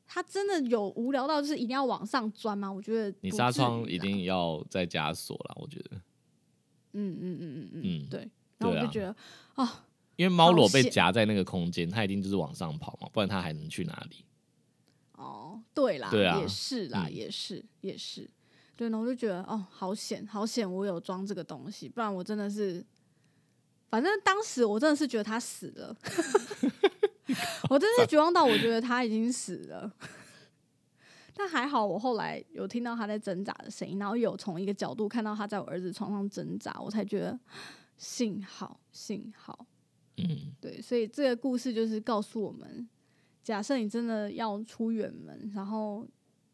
[0.06, 2.70] 它真的有无聊到就是一定要往上钻吗？
[2.70, 5.96] 我觉得你纱窗一定要再加锁了，我觉得，
[6.92, 8.30] 嗯嗯嗯嗯嗯，嗯对。
[8.58, 9.16] 然后我就觉得，
[9.56, 9.68] 哦，
[10.16, 14.24] 因为猫裸被夹在那个空间，它一定就是往上跑嘛，不然它还能去哪里？
[15.16, 18.28] 哦，对啦，对啊也是啦，嗯也是也是，
[18.76, 22.84] 对呢，我就觉得哦，好险好险，我有装这个东西，不然我真的是，
[23.88, 25.96] 反正当时我真的是觉得他死了，
[27.70, 29.92] 我真的是绝望到我觉得他已经死了。
[31.34, 37.38] 但还好，我后来有听到他在挣扎的声音，然后有从一个角度看到他在我儿子床上挣扎，我才觉得
[37.96, 39.66] 幸好幸好。
[40.18, 42.86] 嗯，对，所以这个故事就是告诉我们，
[43.42, 46.06] 假设你真的要出远门，然后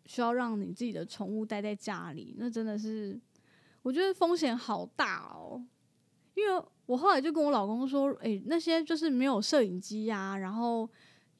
[0.06, 3.18] 需要让你自己的宠物待在家里，那真的是
[3.82, 5.60] 我觉得风险好大哦。
[6.38, 10.88] 因为我后来就跟我老公说，诶，那些就是没有摄影机啊，然后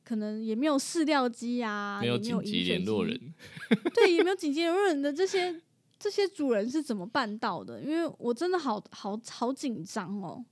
[0.04, 3.34] 可能也没有饲料机啊，没有紧急联络人，
[3.94, 5.62] 对，也没有紧急联络人的这些
[5.98, 7.80] 这些主人是怎么办到的？
[7.80, 10.44] 因为我真的好好好紧张哦。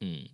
[0.00, 0.24] 嗯，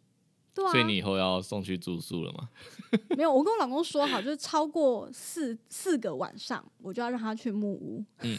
[0.52, 2.48] 对啊，所以你以后要送去住宿了吗？
[3.16, 8.04] 没有，我跟我老公说好，就是超过四四个晚上，我就要让他去木屋。
[8.22, 8.36] 嗯，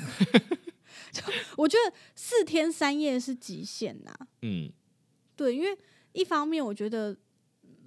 [1.11, 1.23] 就
[1.55, 4.13] 我觉得四天三夜是极限呐。
[4.41, 4.69] 嗯，
[5.35, 5.77] 对，因为
[6.13, 7.15] 一方面我觉得，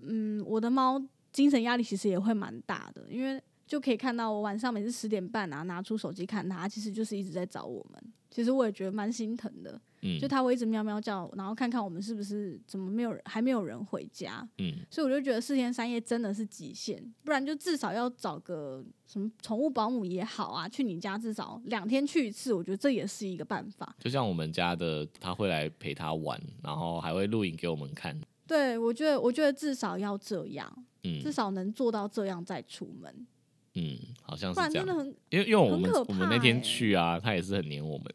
[0.03, 3.43] 嗯，我的猫精神压力其实也会蛮大的，因为。
[3.67, 8.01] 就可以看到我晚上每次十点半啊拿出手机看它，其实就是一直在找我们。
[8.31, 23.97] 其实我也觉得蛮心疼的，嗯，就它会一直喵喵叫，然后看看我们是不是怎么没有人还没有人回家，嗯，所以我就觉得四天三夜真的是极限，不然就至少要找个什么宠物保姆也好啊，去你家至少两天去一次，我觉得这也是一个办法。
[23.99, 28.17] 就像我们家的，他会来陪他玩，然后还会录影给我们看。
[28.47, 33.27] 对，我觉得我觉得至少要这样，嗯，至少能做到这样再出门。
[33.75, 34.87] 嗯，好像是这样。
[35.31, 38.07] 因为因为我们我们那天去啊，他也是很黏我们。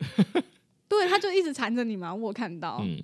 [0.91, 2.83] 对，他就一直缠着你嘛，我看到。
[2.83, 3.01] 嗯，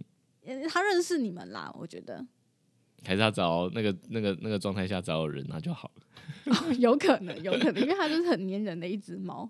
[0.67, 2.25] 他认识你们啦，我觉得。
[3.05, 6.75] 还是他找那个那个那个状态下找有人那就好了。
[6.79, 9.49] 有可能，有可能，因为他就是很粘人的一只猫，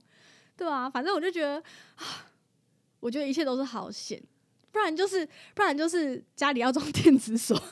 [0.55, 1.55] 对啊，反正我就觉得
[1.95, 2.27] 啊，
[2.99, 4.21] 我觉得一切都是好险，
[4.71, 7.59] 不然就是不然就是家里要装电子锁。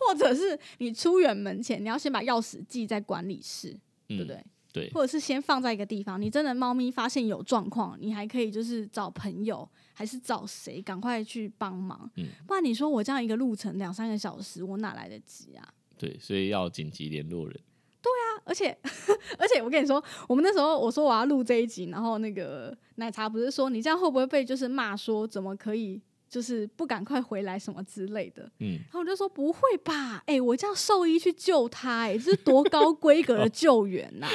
[0.00, 3.76] 或者是你出远门前，你要先把钥匙记在管理室，
[4.08, 4.42] 对不对？
[4.76, 4.90] 对。
[4.90, 12.10] 或者是先放在一个地方，你真的猫咪发现有状况，你还可以就是找朋友，还是找谁，赶快去帮忙。
[12.16, 12.26] 嗯。
[12.46, 15.66] 不然你说我这样一个路程两三个小时，我哪来得及啊？
[15.96, 17.58] 对，所以要紧急联络人。
[18.02, 18.76] 对啊，而且
[19.38, 26.00] 而且我跟你说，我们那时候我说我要录这一集，然后那个奶茶不是说你这样会不会被就是骂说怎么可以？
[26.28, 34.28] 就是不赶快回来什么之类的，嗯，然后我就说不会吧，哎，我叫兽医去救他，哎，这是多高规格的救援呐，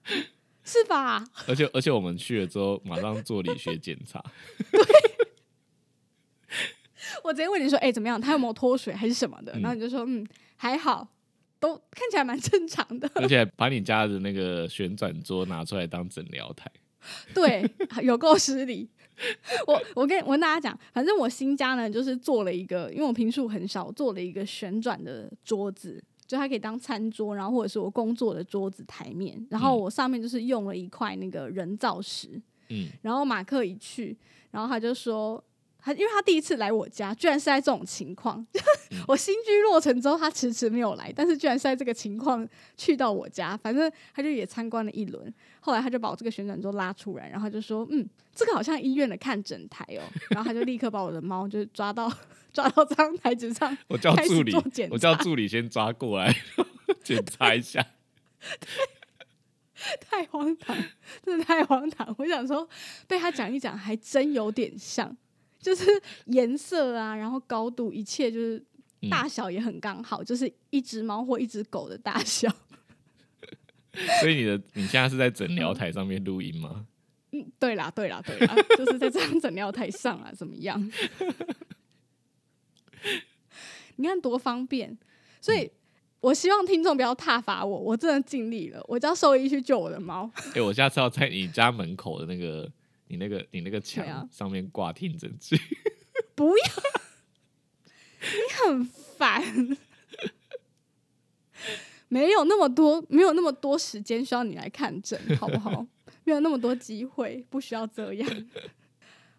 [0.64, 1.24] 是吧？
[1.46, 4.22] 而且而且我们去了之后，马上做理学检查，
[4.70, 4.80] 对，
[7.24, 8.20] 我直接问你说，哎，怎么样？
[8.20, 9.52] 他有没有脱水还是什么的？
[9.60, 10.26] 然后你就说，嗯，
[10.56, 11.08] 还好，
[11.58, 13.10] 都看起来蛮正常的。
[13.14, 16.70] 而且把你家的那个旋转桌拿出来当诊疗台，
[17.34, 17.68] 对，
[18.02, 18.88] 有够失礼。
[19.66, 34.16] 我我跟我跟大家讲，反正我新家呢，就是做了一个，因为我平数很少，做了一个旋转的桌子，就它可以当餐桌，然后或者是我工作的桌子台面，然后我上面就是用了一块那个人造石，嗯，然后马克一去，
[34.50, 35.42] 然后他就说。
[35.88, 38.46] 他因为他第一次来我家，居然是在这种情况。
[39.08, 42.46] 我新居落成之后，他迟迟没有来，但是居然是在这个情况
[42.76, 43.56] 去到我家。
[43.56, 52.12] 反正他就也参观了一轮，后来他就把我这个旋转桌拉出来，然后就说：“嗯，这个好像医院的看诊台哦。”然后他就立刻把我的猫就抓到
[52.52, 54.54] 抓到这张台子上，我叫助理，
[54.90, 56.36] 我叫助理先抓过来
[57.02, 57.82] 检查一下。
[60.00, 60.76] 太荒唐，
[61.24, 62.14] 真的太荒唐！
[62.18, 62.68] 我想说，
[63.06, 65.16] 被他讲一讲，还真有点像。
[65.60, 65.84] 就是
[66.26, 68.62] 颜色啊，然后高度，一切就是
[69.10, 72.48] 大小也很刚好，就是一只猫或一只狗的大小。
[74.20, 76.86] 所以你的你现在是在诊疗台上面录音吗？
[77.32, 80.80] 嗯，对啦，对啦，对啦，就是在这张诊疗台上啊，怎么样？
[83.96, 84.96] 你看多方便，
[85.40, 85.68] 所以
[86.20, 90.30] 我希望听众不要挞伐我，我真的尽力了，我叫兽医去救我的猫。
[90.54, 92.70] 哎，我下次要在你家门口的那个。
[93.08, 95.56] 你那个你那个墙上面挂听诊器，
[96.34, 96.64] 不要，
[98.20, 99.42] 你很烦，
[102.08, 105.86] 没有那么多，没有那么多时间需要你来看诊，好不好？
[106.24, 108.46] 没有那么多机会，不需要这样。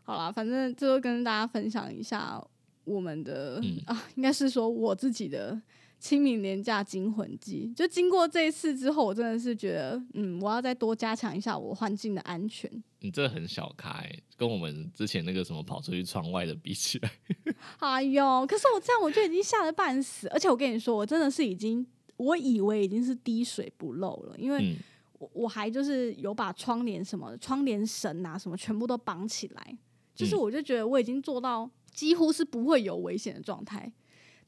[0.03, 2.43] 好了，反正最后跟大家分享一下
[2.83, 5.61] 我们的啊，应该是说我自己的。
[5.99, 12.71] 清明年假惊魂记，就经过这一次之后，我真的是觉得，嗯，我要再多加强一下我环境的安全。
[13.01, 17.11] 你这很小开，跟我们之前那个什么跑出去窗外的比起来，
[17.79, 18.45] 哎呦！
[18.47, 21.85] 可是我这样我就已经吓得半死，而且我跟你说，我真的是已经，
[22.17, 24.75] 我以为已经是滴水不漏了，因为
[25.17, 29.77] 我我还就是有把窗帘什么窗帘绳啊什么全部都绑起来，
[30.15, 33.91] 就是我就觉得我已经做到几乎是不会有危险的状态，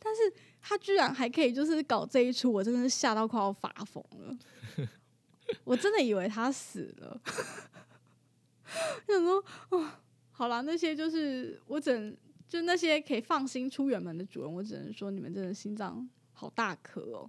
[0.04, 0.22] 但是。
[0.64, 4.38] 他居然还可以就是搞这一出，我真的是吓到快要发疯了。
[5.66, 7.20] 我真的以为他死了。
[9.08, 9.90] 想说，哦，
[10.30, 12.16] 好了，那些就是我只
[12.48, 17.28] 就那些可以放心出远门的主人，我只能说你们真的心脏好大颗哦。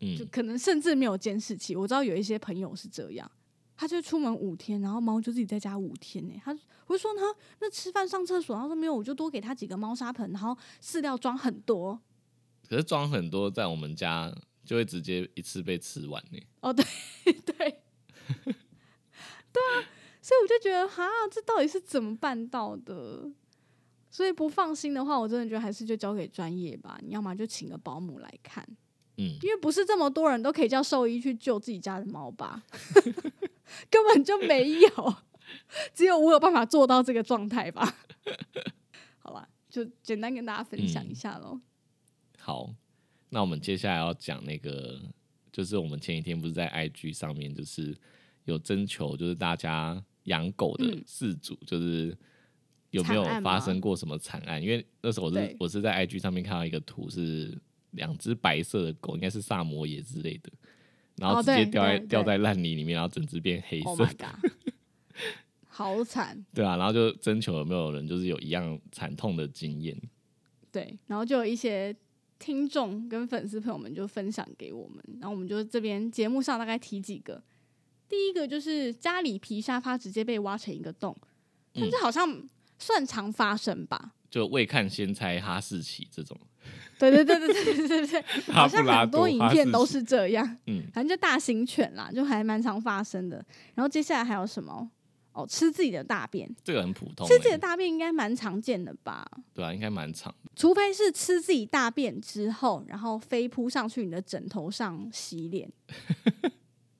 [0.00, 1.76] 嗯，就可能甚至没有监视器。
[1.76, 3.30] 我知道有一些朋友是这样，
[3.80, 6.34] 他就出门五天，然后猫就自己在家五天呢。
[6.44, 6.50] 他
[6.88, 12.00] 我就说他那吃饭上厕所，他说没有，我就多给他几个猫砂盆，然后饲料装很多。
[12.68, 16.38] 可是装很多在我们家就会直接一次被吃完呢。
[16.60, 16.84] 哦，对
[17.24, 17.62] 对对
[19.62, 19.86] 啊，
[20.20, 23.30] 所以我就觉得哈，这到底是怎么办到的？
[24.10, 26.98] 所以不放心的话，我真的觉得还是就交给专业吧。
[27.02, 28.66] 你要么就请个保姆来看，
[29.18, 32.62] 嗯，因为不是这么多人都可以叫兽医去救自己家的猫吧，
[33.90, 35.16] 根本就没有，
[35.94, 37.96] 只有我有办法做到这个状态吧。
[39.18, 41.60] 好吧，就简单跟大家分享一下喽。
[42.38, 42.74] 好，
[43.30, 45.00] 那我们接下来要讲那个，
[45.52, 47.96] 就是我们前几天不是在 IG 上面就是
[48.44, 52.16] 有征求，就是大家养狗的饲主，就是
[52.90, 54.62] 有没有发生过什么惨案？
[54.62, 57.56] 因为那时候我是我是在 IG 上面看到一个图，是
[57.90, 60.50] 两只白色的狗，应该是萨摩耶之类的，
[61.18, 64.08] 然后直接掉在掉在烂泥里面，然后整只变黑色。
[65.66, 69.96] 好惨，对啊，然后就征求有没有人就是有一样惨痛的经验，
[70.72, 71.94] 对，然后就有一些
[72.36, 77.40] 听众跟粉丝朋友们就分享给我们，然后我们就这边节目上大概提几个，
[78.08, 81.16] 第一个就是家里皮沙发直接被挖成一个洞，
[81.72, 82.42] 但是好像
[82.80, 86.36] 算常发生吧，就未看先猜哈士奇这种，
[86.98, 90.44] 对对对对对对对，好像很多影片都是这样。
[90.66, 93.36] 嗯，反正就大型犬啦，就还蛮常发生的。
[93.74, 94.90] 然后接下来还有什么？
[95.32, 99.24] 哦，吃自己的大便，这个很普通、吃自己的大便应该蛮常见的吧？
[99.54, 100.34] 对啊，应该蛮常。
[100.56, 105.70] 除非是吃自己大便之后，然后飞扑上去你的枕头上洗脸，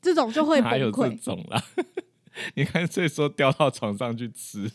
[0.00, 1.08] 这种就会崩溃。
[1.10, 1.60] 这种啦，
[2.54, 4.70] 你看，所以说掉到床上去吃。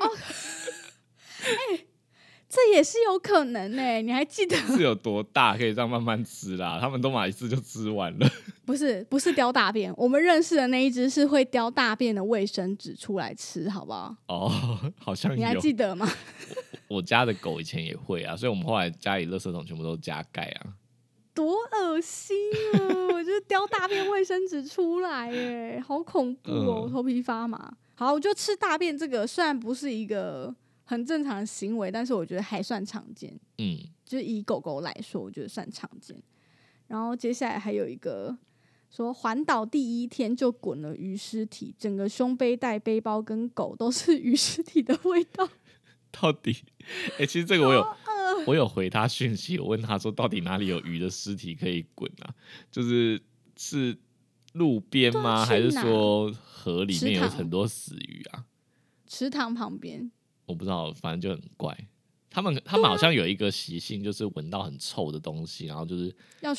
[0.00, 0.10] 哦，
[1.44, 1.86] 哎、
[2.48, 6.78] 这也是有可能呢，你还记得 是有多大可以这样慢慢吃啦？
[6.80, 8.26] 他们都买一次就吃完了。
[8.64, 14.14] 不是，不是叼大便，我们认识的那一只是会叼大便的卫生纸出来吃，好不好？
[14.28, 16.10] 哦，好像你还记得吗？
[16.88, 20.72] 我家的狗以前也会啊，所以我们后来家里垃圾桶全部都加盖啊。
[21.34, 22.34] 多恶心
[22.74, 22.80] 啊！
[23.12, 27.72] 我就叼大便卫生纸出来，哎，好恐怖哦，头皮发麻。
[27.94, 30.54] 好，我就吃大便这个，虽然不是一个。
[30.88, 33.38] 很正常的行为，但是我觉得还算常见。
[33.58, 36.16] 嗯，就以狗狗来说，我觉得算常见。
[36.86, 38.34] 然后接下来还有一个
[38.88, 45.46] 说，环岛第一天就滚了鱼尸体，整个胸背带、背包跟狗都是 鱼尸体的味道。
[46.10, 46.56] 到底？
[47.20, 47.86] 哎，其实这个我有，
[48.46, 52.34] 我有回他讯息，我问他说，到底哪里有鱼的尸体可以滚啊？
[52.72, 53.20] 就是
[53.58, 53.94] 是
[54.54, 55.44] 路边吗？
[55.44, 58.46] 还是说河里面有很多死鱼啊？
[59.06, 60.10] 池塘旁边。
[60.48, 61.78] 我不知道，反正就很怪。
[62.30, 66.14] 他们他们好像有一个习性，就是闻到很臭的东西，然后就是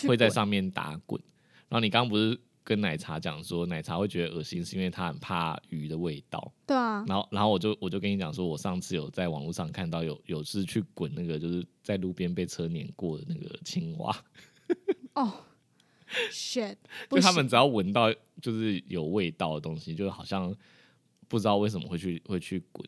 [0.08, 1.22] 会在上面打滚。
[1.68, 6.52] 然后你刚刚不是跟奶茶讲说，奶茶会觉得恶心，是因为他很怕鱼的味道。
[6.66, 7.06] 对啊。
[7.08, 14.26] 然后然后我就我就跟你讲说，我上次有在网络上看到有有是去滚那个，就是在路边被车碾过的那个青蛙。
[15.14, 15.34] 哦
[16.32, 16.78] ，shit！
[17.10, 20.56] 就他们只要闻到就是有味道的东西，就好像
[21.28, 22.88] 不知道为什么会去会去滚。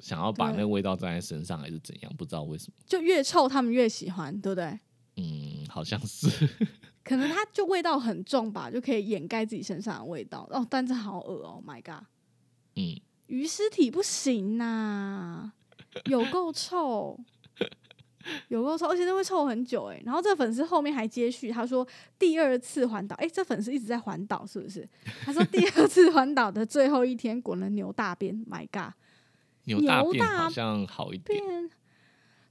[0.00, 2.12] 想要把那个味道沾在身上，还是怎样？
[2.16, 4.78] 不知道为什么，就越臭他们越喜欢，对不对？
[5.16, 6.28] 嗯，好像是。
[7.02, 10.46] 可能它就味道很重吧，就可以掩盖自己身上的味道。
[10.50, 12.04] 哦，但是好恶哦，My God！
[12.74, 15.52] 嗯，鱼尸体不行呐，
[16.06, 17.18] 有够臭，
[18.48, 20.02] 有够臭，而且那会臭很久哎。
[20.04, 21.86] 然后这个粉丝后面还接续，他说
[22.18, 24.86] 第二次环岛，哎，这粉丝一直在环岛，是不是？
[25.24, 28.92] 他说第二次环岛的最后一天滚了牛大便，My God！
[29.66, 31.70] 牛大便好像好一点，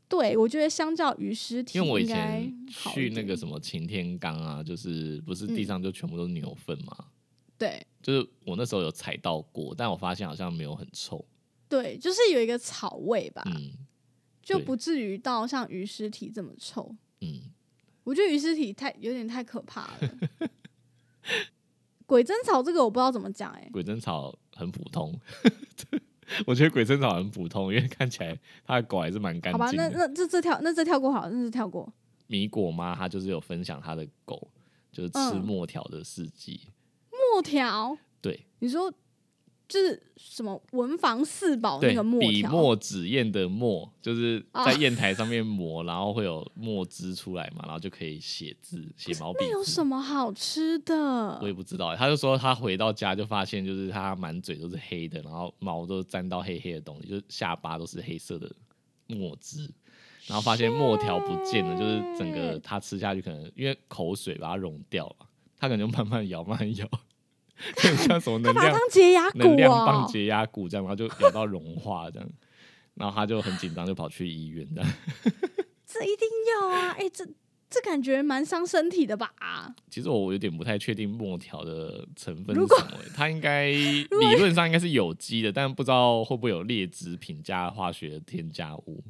[0.08, 7.08] 对我觉得相较于尸体，因为我以前去那个什么擎天岗啊，就是不是地上就全部都是牛粪嘛？
[7.58, 11.25] 对，就是我那时候有踩到过，但我发现好像没有很臭。
[11.67, 13.71] 对，就是有一个草味吧，嗯，
[14.43, 16.95] 就不至于到像鱼尸体这么臭。
[17.21, 17.41] 嗯，
[18.04, 20.49] 我觉得鱼尸体太有点太可怕了。
[22.06, 25.19] 鬼针草这个我不知道怎么讲，哎，鬼针草很普通。
[26.46, 29.60] 我觉得鬼针草很普通，因为看起来它的狗还是蛮干净。
[29.60, 31.92] 好吧，那那这这跳那这跳过好，那是跳过。
[32.28, 34.50] 米果妈她就是有分享她的狗
[34.92, 36.62] 就是吃墨条的事迹。
[37.12, 37.98] 墨条？
[38.21, 38.92] 对，你说。
[39.68, 49.40] 就是什么文房四宝那个墨笔墨纸砚的墨，就是在砚台上面磨，然后会有墨汁出来嘛，然后就可以写字写毛笔。
[49.42, 51.40] 那有什么好吃的？
[51.42, 51.96] 我也不知道。
[51.96, 58.52] 他就说他回到家就发现，就是他满嘴都是黑的，然后毛都沾到黑黑的东西，就是下巴都是黑色的
[59.08, 59.68] 墨汁，
[60.28, 66.88] 然后发现墨条不见了，就是整个他吃下去可能因为口水把它溶掉了，他可能就慢慢咬，慢慢 咬。
[67.97, 72.29] 像什么能量解压能量棒解压骨这样，然后就咬到融化这样，
[72.95, 74.89] 然后他就很紧张，就跑去医院这样。
[75.87, 76.91] 这一定要啊！
[76.99, 77.25] 哎，这
[77.69, 79.31] 这感觉蛮伤身体的吧？
[79.89, 89.01] 其实我有点不太确定墨条的成分是什么欸，它应该理论上应该是有机的，但不知道会不会有劣质品加化学添加物，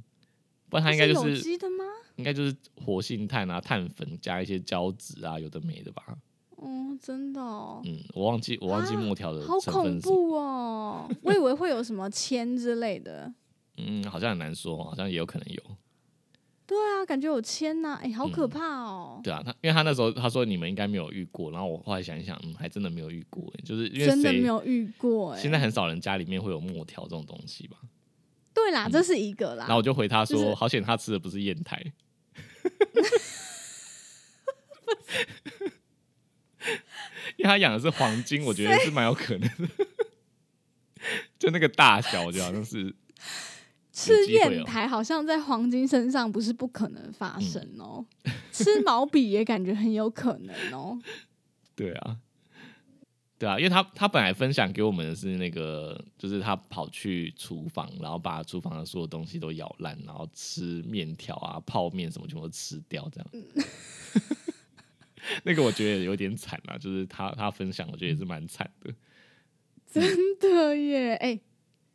[0.70, 1.86] 不然它应该就是有是机的吗？
[2.18, 6.04] 应该就是活性炭啊、碳粉加一些胶质啊，有的没的吧？
[6.66, 11.08] 哦，真的哦，嗯，我忘记我忘记啊墨条的好恐怖哦！
[11.24, 13.32] 我以为会有什么铅之类的。
[13.78, 15.62] 嗯，好像很难说，好像也有可能有。
[16.68, 19.22] 对啊，感觉有铅呐、哎、好可嗯怕哦！
[19.24, 27.78] 对啊，他因为他那时候他说你们应该没有遇过，然后我后来想一想，嗯，还真的没有遇过欸，就是因为真的没有遇过哎、现在很少人家里面会有墨条这种东西吧？
[28.54, 29.66] 对啦，这是一个啦。
[29.66, 31.80] 然后我就回他说，就是好险他吃的不是砚台。
[37.38, 39.70] 因为他养的是黄金，我觉得是蛮有可能的。
[41.38, 42.96] 就那个大小，我觉得好像是
[43.92, 51.00] 吃砚台好像在黄金身上不是不可能发生哦，嗯吃毛笔也感觉很有可能哦。
[51.76, 52.18] 对啊，
[53.38, 63.30] 对啊，因为他他本来分享给我们的是那个，就是他跑去厨房，然后把厨房的所有东西都咬烂，然后吃面条啊、泡面什么全部都吃掉，这样。
[65.44, 68.94] 那个我觉得有点惨啊，就是他他分享，我觉得也是蛮惨的。
[69.92, 70.04] 真
[70.40, 71.16] 的耶！
[71.16, 71.40] 哎、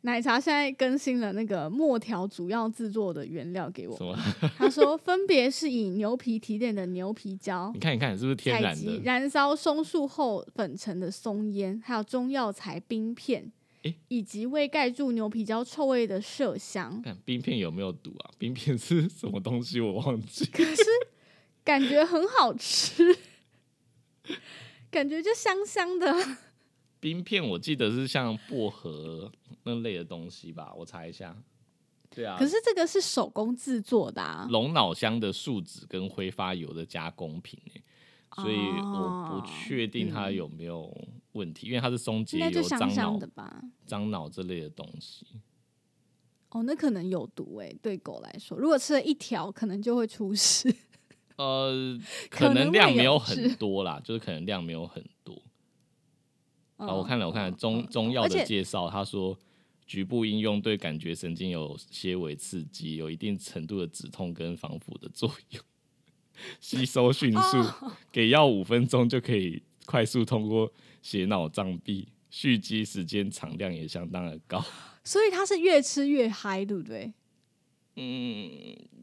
[0.01, 4.17] 奶茶现在更新了那个墨条主要制作的原料给我？
[4.57, 8.99] 他说分别是以牛皮提炼的牛皮胶你、看，你看，是不是天然的？
[9.03, 13.51] 燃烧松树后粉成的松烟，还有中药材冰片，
[13.83, 16.99] 诶以及未盖住牛皮胶臭味的麝香。
[17.03, 18.31] 看冰片有没有毒啊？
[18.39, 19.79] 冰片是什么东西？
[19.79, 20.45] 我忘记。
[20.45, 20.83] 可是
[21.63, 23.15] 感觉很好吃，
[24.89, 26.13] 感觉就香香的。
[26.99, 29.31] 冰片我记得是像薄荷
[29.63, 30.73] 那类的东西吧？
[30.75, 31.35] 我查一下。
[32.13, 37.83] 对啊，可是这个是手工制作的啊，龙脑香的树脂跟挥发油的加工品欸
[38.35, 40.89] 所以我哦不确定它有没有
[41.33, 43.61] 问题，因为它是松节油、应该就脑香的、吧？
[43.85, 45.25] 樟脑这类的东西。
[46.49, 50.73] 哦，那可能有毒哎、对狗来说，如果吃了一条，可能就会出事。
[51.41, 55.33] 呃， 可能量没有很多啦，就是可能量没有很多。
[56.77, 59.37] 啊，我嗯看了，我看了嗯中嗯中药的介绍，他说
[59.85, 65.63] 局部应用对感觉神经有些微刺激，有一定程度的止痛跟防腐的作用，
[66.59, 70.71] 吸收迅速，哦给药五分钟就可以快速通过
[71.01, 74.63] 血脑障壁，蓄积时间长，量也相当的高。
[75.03, 77.13] 所以他是越吃越嗨，对不对？
[77.95, 78.49] 嗯，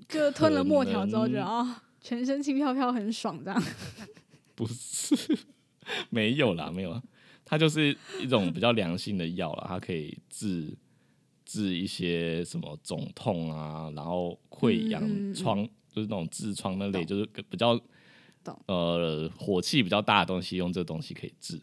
[0.09, 3.63] 就吞了墨条之后，可能觉得啊、全身轻飘飘，很爽这样。
[4.55, 5.15] 不是，
[6.09, 7.03] 没有啦，没有啦，
[7.45, 10.75] 它就是一种比较良性的药啦，它可以治
[11.45, 17.79] 治一些什么肿痛啊，然后溃疡嗯嗯嗯疮，就是那种痔疮那类，就是比较
[18.65, 21.61] 呃火气比较大的东西，用这个东西可以治，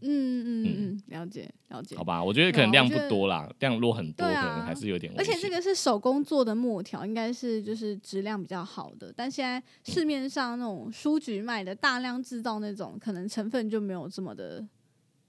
[0.00, 2.04] 嗯嗯嗯嗯，了解了解好。
[2.04, 2.22] 吧？
[2.22, 5.24] 我觉得可能量不多啦，量落很多，对可能啊还是有点危而。
[5.24, 9.12] 且这个是手工做的墨条，应该是就是质量比较好的。
[9.16, 14.66] 但现在市面上那种书局卖的大量制造那种，可能成分就没有这么的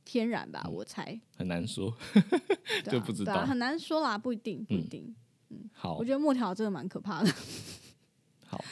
[0.03, 1.19] 天然吧，我猜。
[1.35, 1.89] 很难说。
[1.89, 5.15] 啊就不知道啊很难说啦，不一定，不一定
[5.49, 5.69] 嗯定。
[5.73, 7.31] 好我，觉得墨条真的蛮可怕的。
[8.45, 8.63] 好，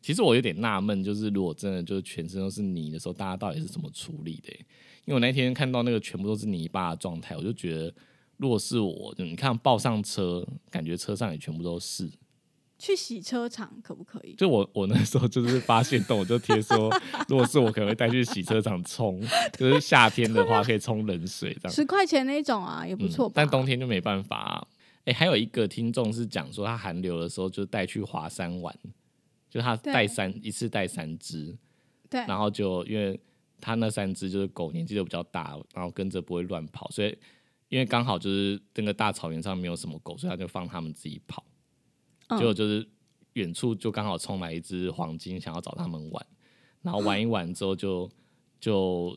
[0.00, 4.66] 其实我有点纳闷，就是如果真的就是全身都是泥的时候，大家到底是怎么处理的欸、
[5.04, 7.94] 因为我那天看到那个全部都是泥巴的状态，我就觉得，
[8.36, 12.10] 如果是我，你看抱上车，感觉车上也全部都是。
[12.78, 14.34] 去洗车场可不可以？
[14.34, 16.92] 就我我那时候就是发现洞，我就贴说，
[17.28, 19.22] 如果是我，可能会带去洗车场冲，
[19.52, 21.72] 就是夏天的话可以冲冷水这样。
[21.72, 23.32] 十块钱那种啊，也不错、嗯。
[23.34, 24.66] 但冬天就没办法、啊。
[25.04, 28.76] 哎、还有一个听众是讲说，他寒流的时候就带去华山玩，
[29.48, 31.56] 就他对带三一次带三只，
[32.10, 33.20] 对，然后就因为
[33.62, 37.16] 他那三只就是狗年纪都比较大，然后跟着不会乱跑，所以
[37.68, 41.44] 因为刚好就是那个大草原上没有什么狗，所以他就放他们自己跑。
[42.26, 42.38] 嗯。
[42.38, 42.86] 结果就是
[43.34, 46.26] 远处就刚好冲来一只黄金，想要找他们玩，
[46.82, 48.10] 然后玩一玩之后就
[48.60, 49.16] 就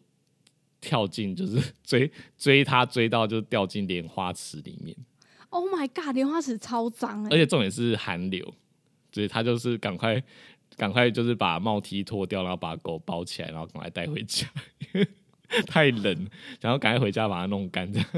[0.80, 4.96] 跳进就是 追追他追到就掉进莲花池里面
[5.50, 8.54] ，Oh my god，莲花池超脏哎、而且重点是寒流，
[9.12, 10.24] 所以他就是赶快
[10.78, 14.47] 赶快就是把帽 T 脱掉，然后把狗包起来，然后赶快带回家，
[15.67, 16.28] 太冷，
[16.61, 18.09] 然后赶快回家把它弄干这样。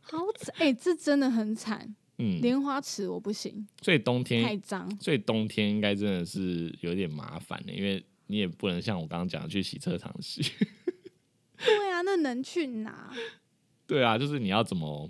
[0.00, 1.94] 好惨哎、这真的很惨。
[2.20, 4.98] 嗯，莲花池我不行，所以冬天太天，脏。
[5.00, 10.42] 所以冬天应该真的是有点麻烦的，因为你也不能像我刚刚讲的去洗车场洗。
[11.64, 13.12] 对啊，那能去哪？
[13.86, 15.08] 对啊，就是你要怎么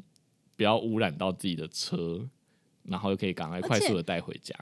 [0.55, 2.29] 不要污染到自己的车，
[2.83, 4.55] 然后又可以赶快快速的带回家。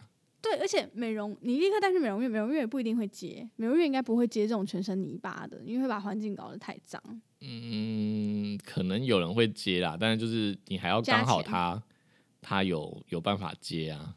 [0.48, 7.02] 对，而且美容你立刻带去美容院，美容院也不一定会接，美容院应该不会接这种全身泥巴的，因为会把环境搞得太脏。
[7.40, 11.82] 嗯，可能有人会接啦，但是就是你还要加刚好钱他
[12.40, 14.14] 他有有办法接啊。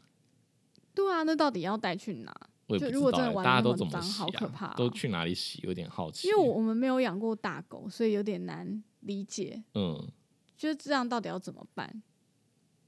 [0.94, 2.32] 对啊，那到底要带去哪？
[2.66, 4.40] 我也不知就如果真的玩那么大家都怎么脏好洗啊？
[4.40, 5.60] 可怕哦都去哪里洗？
[5.64, 6.28] 有点好奇。
[6.28, 10.08] 因为我我们没有养过大狗，所以有点难理解，嗯，
[10.56, 12.02] 就是这样到底要怎么办？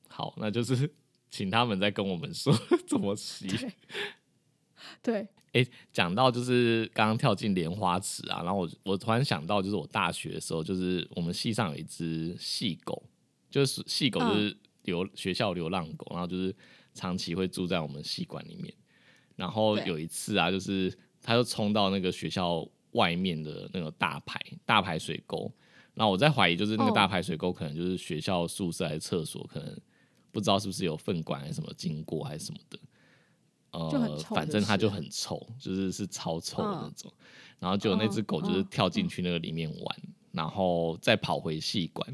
[0.08, 0.88] 好，那就是
[1.32, 2.56] 请他们再跟我们说
[2.86, 3.48] 怎么洗。
[5.02, 5.26] 对，
[5.92, 13.02] 讲到就是刚刚跳进莲花池啊，然后我我突然想到，就是我大学的时候，就是我们系上有一只细狗，
[13.50, 16.54] 就是细狗就是流、学校流浪狗，然后就是
[16.92, 18.72] 长期会住在我们系馆里面。
[19.34, 25.50] 然后有一次啊，就是它就冲到那个学校外面的那个大排大排水沟，
[25.94, 26.94] 然后我在怀疑，就是那个哦。
[26.94, 29.80] 大排水沟可能就是学校宿舍还是厕所，可能
[30.32, 32.78] 不知道是不是有粪管还是什么经过还是什么的。
[33.70, 37.12] 呃，就很臭反正它就很臭，就是是超臭的那嗯种。
[37.60, 39.96] 然后就那只嗯狗就是嗯跳进去那个里面玩，
[40.32, 42.06] 然后再跑回戏馆。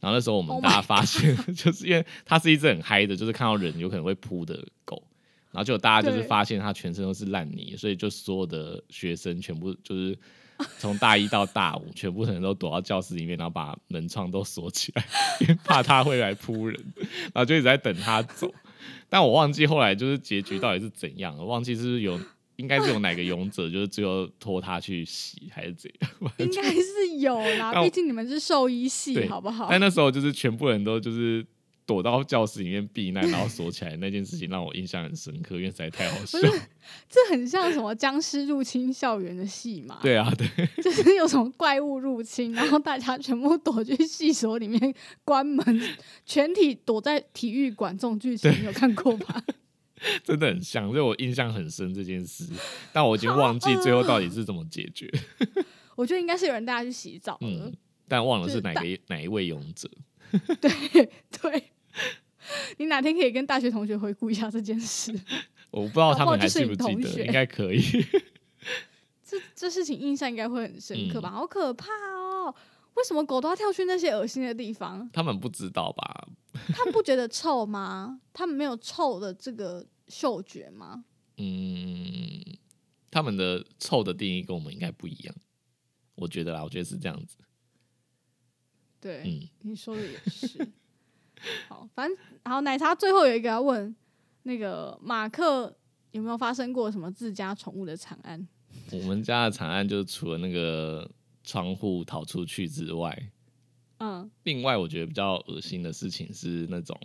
[0.00, 5.02] 然后那时候我们 Oh 大家发现， 就是因为它是一只很嗨的，就是看到人有可能会扑的狗。
[5.52, 10.18] 然后就大家就是发现它全身都是烂泥，所以就所有的学生全部就是
[10.78, 15.06] 从大一到大五，全部人都躲到教室里面，然后把门窗都锁起来，
[15.40, 18.52] 因为怕他会来扑人，然后就一直在等他走。
[19.08, 22.18] 但我忘记后来就是结局到底是怎样了，忘记是不是有
[22.56, 26.10] 应该是有哪个勇者就是最后拖他去洗还是怎样。
[26.38, 29.68] 应该是有啦， 毕竟你们是兽医系，好不好？
[29.70, 31.44] 但那时候就是全部人都就是
[31.86, 36.38] 躲到教室里面避难，然后锁起来那件事情让我印象很深刻，因为实在太好笑。
[37.08, 40.46] 这很像什么僵尸入侵校园的戏嘛？，对啊，对，
[40.82, 45.64] 就是有什么怪物入侵，然后大家全部躲去戏所里面关门，
[46.26, 49.42] 全体躲在体育馆，这种剧情你有看过吧？
[50.22, 52.44] 真的很像，所以我印象很深这件事，
[52.92, 55.10] 但我已经忘记最后到底是怎么解决，
[55.96, 57.38] 我觉得应该是有人带他去洗澡了。
[57.48, 57.72] 嗯，
[58.06, 59.88] 但忘了是哪个哪一位勇者。
[60.60, 60.70] 对
[61.40, 61.62] 对，
[62.78, 65.12] 你哪天可以跟大学同学回顾一下这件事？
[65.70, 67.80] 我不知道他们还记不记得，应该可以。
[69.24, 71.30] 这这事情印象应该会很深嗯刻吧？
[71.30, 72.54] 好可怕哦！
[72.94, 75.08] 为什么狗都要跳去那些恶心的地方？
[75.12, 76.28] 他们不知道吧？
[76.72, 78.20] 他们不觉得臭吗？
[78.32, 81.04] 他们没有臭的这个嗅觉吗？
[81.38, 82.40] 嗯，
[83.10, 85.34] 他们的臭的定义跟我们应该不一样。
[86.14, 87.36] 我觉得啦，我觉得是这样子。
[89.00, 90.66] 对，嗯，你说的也是。
[91.68, 93.94] 好，反正好，奶茶最后有一个要问，
[94.44, 95.76] 那个马克
[96.12, 98.46] 有没有发生过什么自家宠物的惨案？
[98.92, 101.10] 我们家的惨案就是除了那个
[101.44, 103.30] 窗户逃出去之外，
[103.98, 106.98] 嗯，另外我觉得比较恶心的事情是那种，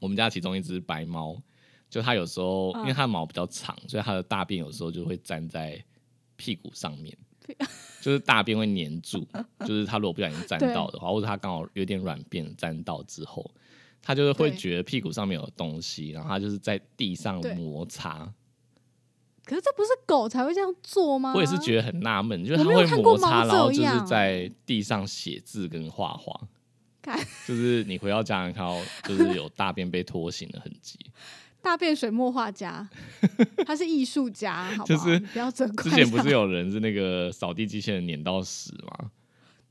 [0.00, 1.42] 我们家其中一只白猫，
[1.90, 5.84] 就它有时候、嗯因为它的毛比较长，所以它的大便有时候就会粘在
[6.36, 7.16] 屁股上面，
[8.00, 9.26] 就是大便会粘住，
[9.60, 13.50] 就是他如果不小心沾到的话，或者他刚好有点软便沾到之后，
[14.02, 18.32] 他就是会觉得屁股上面有东西，然后他就是在地上摩擦。
[19.44, 21.32] 可是这不是狗才会这样做吗？
[21.34, 26.38] 我也是觉得很纳闷，就是我没有它会摩擦，然后就是在地上写字跟画画。
[27.46, 30.98] 就是你回到家能看到，就是有大便被拖行的痕迹。
[31.60, 32.88] 大便水墨画家，
[33.66, 35.04] 他是艺术家，好不好？
[35.04, 39.10] 就是不要责怪之前不是有人是那个扫地机器人碾到屎吗？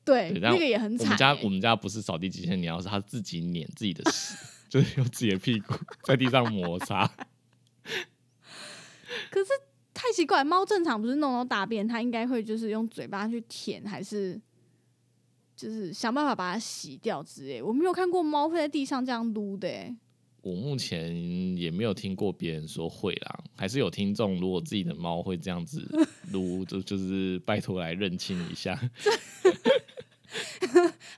[0.05, 4.35] 对那个也很惨、我们家欸我们家不是扫地机器人碾到屎，他自己碾自己的屎，
[4.69, 5.73] 就是用自己的屁股
[6.03, 7.07] 在地上摩擦。
[9.29, 9.49] 可是
[9.93, 14.39] 太奇怪，猫正常不是弄到大便，它应该会就是用嘴巴去舔，还是
[15.55, 17.61] 就是想办法把它洗掉之类。
[17.61, 19.95] 我没有看过猫会在地上这样撸的、欸，
[20.47, 25.85] 我目前也没有听过别人说会啦，还是有听众如果自己的猫会这样子
[26.31, 28.79] 撸，就就是拜托来认清一下。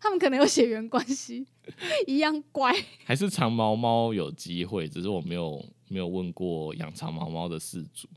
[0.01, 1.45] 他们可能有血缘关系，
[2.07, 2.73] 一样乖。
[3.03, 8.07] 还是长毛猫有机会，只是我没有没有问过养长毛猫的饲主。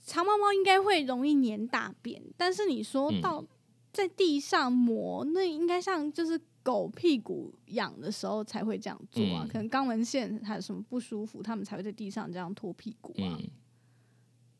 [0.00, 3.44] 长毛猫应该会容易粘大便，但是你说嗯到
[3.92, 9.42] 在地上磨，那应该像就是狗屁股痒的时候才会这样做啊。
[9.44, 13.38] 嗯可能肛门腺还有什么不舒服，他们才会在地上这样拖屁股啊。
[13.40, 13.48] 嗯，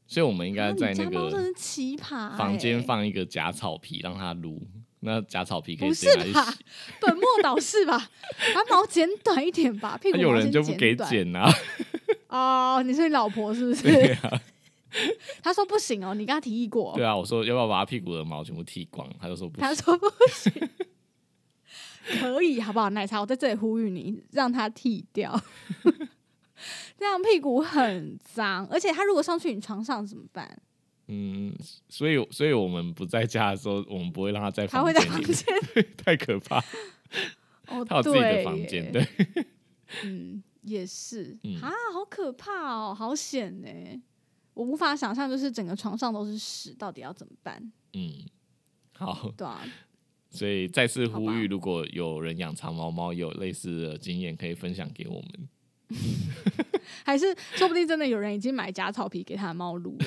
[0.07, 4.61] 所以我们应该在那个奇葩、欸，房间放一个假草皮让它撸，
[5.01, 6.59] 那假草皮可以不是吧洗。
[7.01, 8.11] 本末倒置吧，
[8.55, 11.49] 把毛剪短一点吧，屁股那有人就不给剪啊，
[12.29, 12.83] 哦。
[12.83, 13.83] 你是你老婆是不是？
[13.85, 14.41] 对啊，
[15.43, 19.69] 他说不行哦，你跟他提议过，对啊，我说要不要把他屁股的毛全部剃光，他就说不行。
[19.69, 20.69] 他说不行。
[22.19, 22.91] 可以好不好？
[22.91, 25.41] 奶茶，我在这里呼吁你，让他剃掉。
[26.99, 30.61] 这样屁股很脏，而且他如果上去你床上怎么办？
[31.07, 31.53] 嗯，
[31.89, 35.45] 所以所以我们不在家的时候，我们不会让他在他会在房间
[35.97, 36.59] 太可怕。
[37.69, 39.07] 哦， 他有自己的房间，对，
[40.05, 43.69] 嗯，也是、嗯啊，好可怕哦，好险呢！
[44.53, 47.73] 我无法想象，就是整个床上都是屎，到底要怎么办？
[47.95, 48.13] 嗯，
[48.97, 49.65] 好，对啊，
[50.31, 55.49] 所以再次呼吁，如果有人养长毛猫有类似的经验，可以分享给我们。
[57.05, 60.07] 还是说不定真的有人已经买假草皮给他的猫撸了，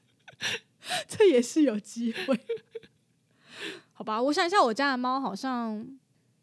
[1.08, 2.38] 这也是有机会。
[3.94, 5.86] 好吧，我想一下，我家的猫好像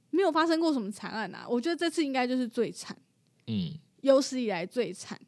[0.10, 1.46] 没有发生过什么惨案啊。
[1.48, 2.98] 我觉得这次应该就是最惨，
[3.46, 5.20] 嗯，有史以来最惨，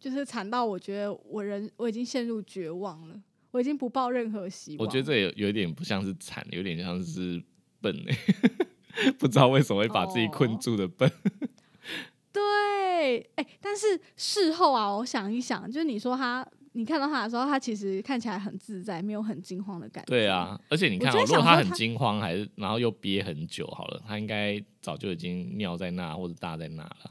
[0.00, 3.22] 就是惨到我觉得我人我已经陷入绝望了，
[3.52, 4.84] 我已经不抱任何希望。
[4.84, 7.40] 我觉得这有有一点不像是惨，有点像是
[7.80, 11.10] 笨哎、 不知道为什么会把自己困住的笨。
[12.32, 20.08] 对，哎、但是事后啊，我想一想，就是你说他，你看到他的时候，他其实看起来很自在，没有很惊慌的感觉。
[20.08, 27.10] 对，啊，而且你看、如果他很惊慌，还是然后又憋很久，好了，他应该早就已经尿在那或者大在那了。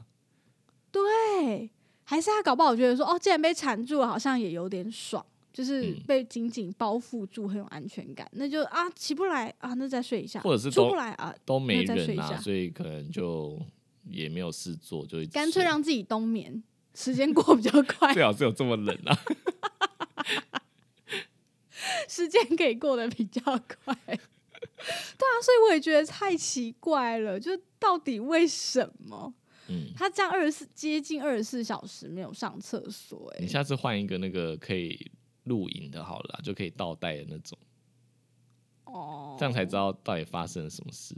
[0.90, 1.70] 对，
[2.02, 8.28] 还是他搞不好觉得说，哦，既然被缠住了，好像也有点爽，就是嗯被紧紧包覆住，很有安全感。
[8.32, 13.60] 那就啊，起不来啊，那再睡一下，或者是出不来啊，都没人啊，所以可能就
[14.08, 16.62] 也没有事做，就干脆让自己冬眠，
[16.94, 19.18] 时间过比较快， 最好是有这么冷啊。
[22.08, 23.94] 时间可以过得比较快。
[24.06, 29.32] 对啊，所以我也觉得太奇怪了，就到底为什么
[29.68, 33.40] 嗯，他这样二十四接近二十四小时没有上厕所、欸？
[33.40, 35.10] 你下次换一个那个可以
[35.44, 37.58] 录影的，好了，就可以倒带的那种，
[38.84, 41.16] 哦，这样才知道到底发生了什么事。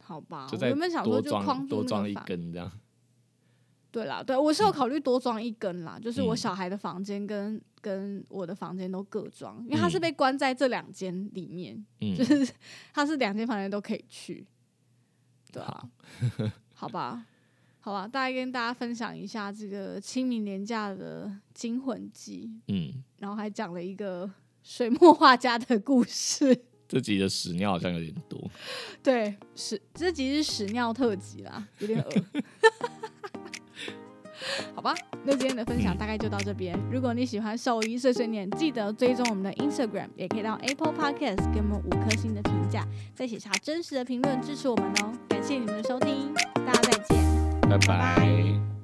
[0.00, 0.44] 好吧。
[0.44, 2.70] 我就再原本想说多就装多装一根这样。
[3.90, 6.36] 对啦，对我是有考虑多装一根啦，就是我嗯。
[6.36, 12.14] 小孩的房间跟跟我的房间都各装，因为他是嗯被关在这两间里面，嗯。
[12.14, 12.52] 就，是
[12.92, 14.46] 他是两间房间都可以去，
[15.50, 15.88] 对啊，
[16.74, 17.24] 好吧，
[17.86, 24.28] 好吧，大概跟大家分享一下这个清明年假的惊魂记，嗯，然后还讲了一个
[24.64, 26.64] 水墨画家的故事。
[26.88, 28.50] 这集的屎尿好像有点多。
[29.04, 32.10] 对，屎这集是屎尿特辑啦，有点恶。
[34.74, 34.92] 好吧，
[35.24, 36.76] 那今天的分享大概就到这边。
[36.90, 42.84] 如果你喜欢兽医碎碎念，记得追踪我们的 Instagram，也可以到 Apple Podcast 给我们五颗星的评价，
[43.14, 45.16] 再写下真实的评论支持我们哦。
[45.28, 46.34] 感谢你们的收听，
[46.66, 47.35] 大家再见。
[47.68, 48.75] 拜拜。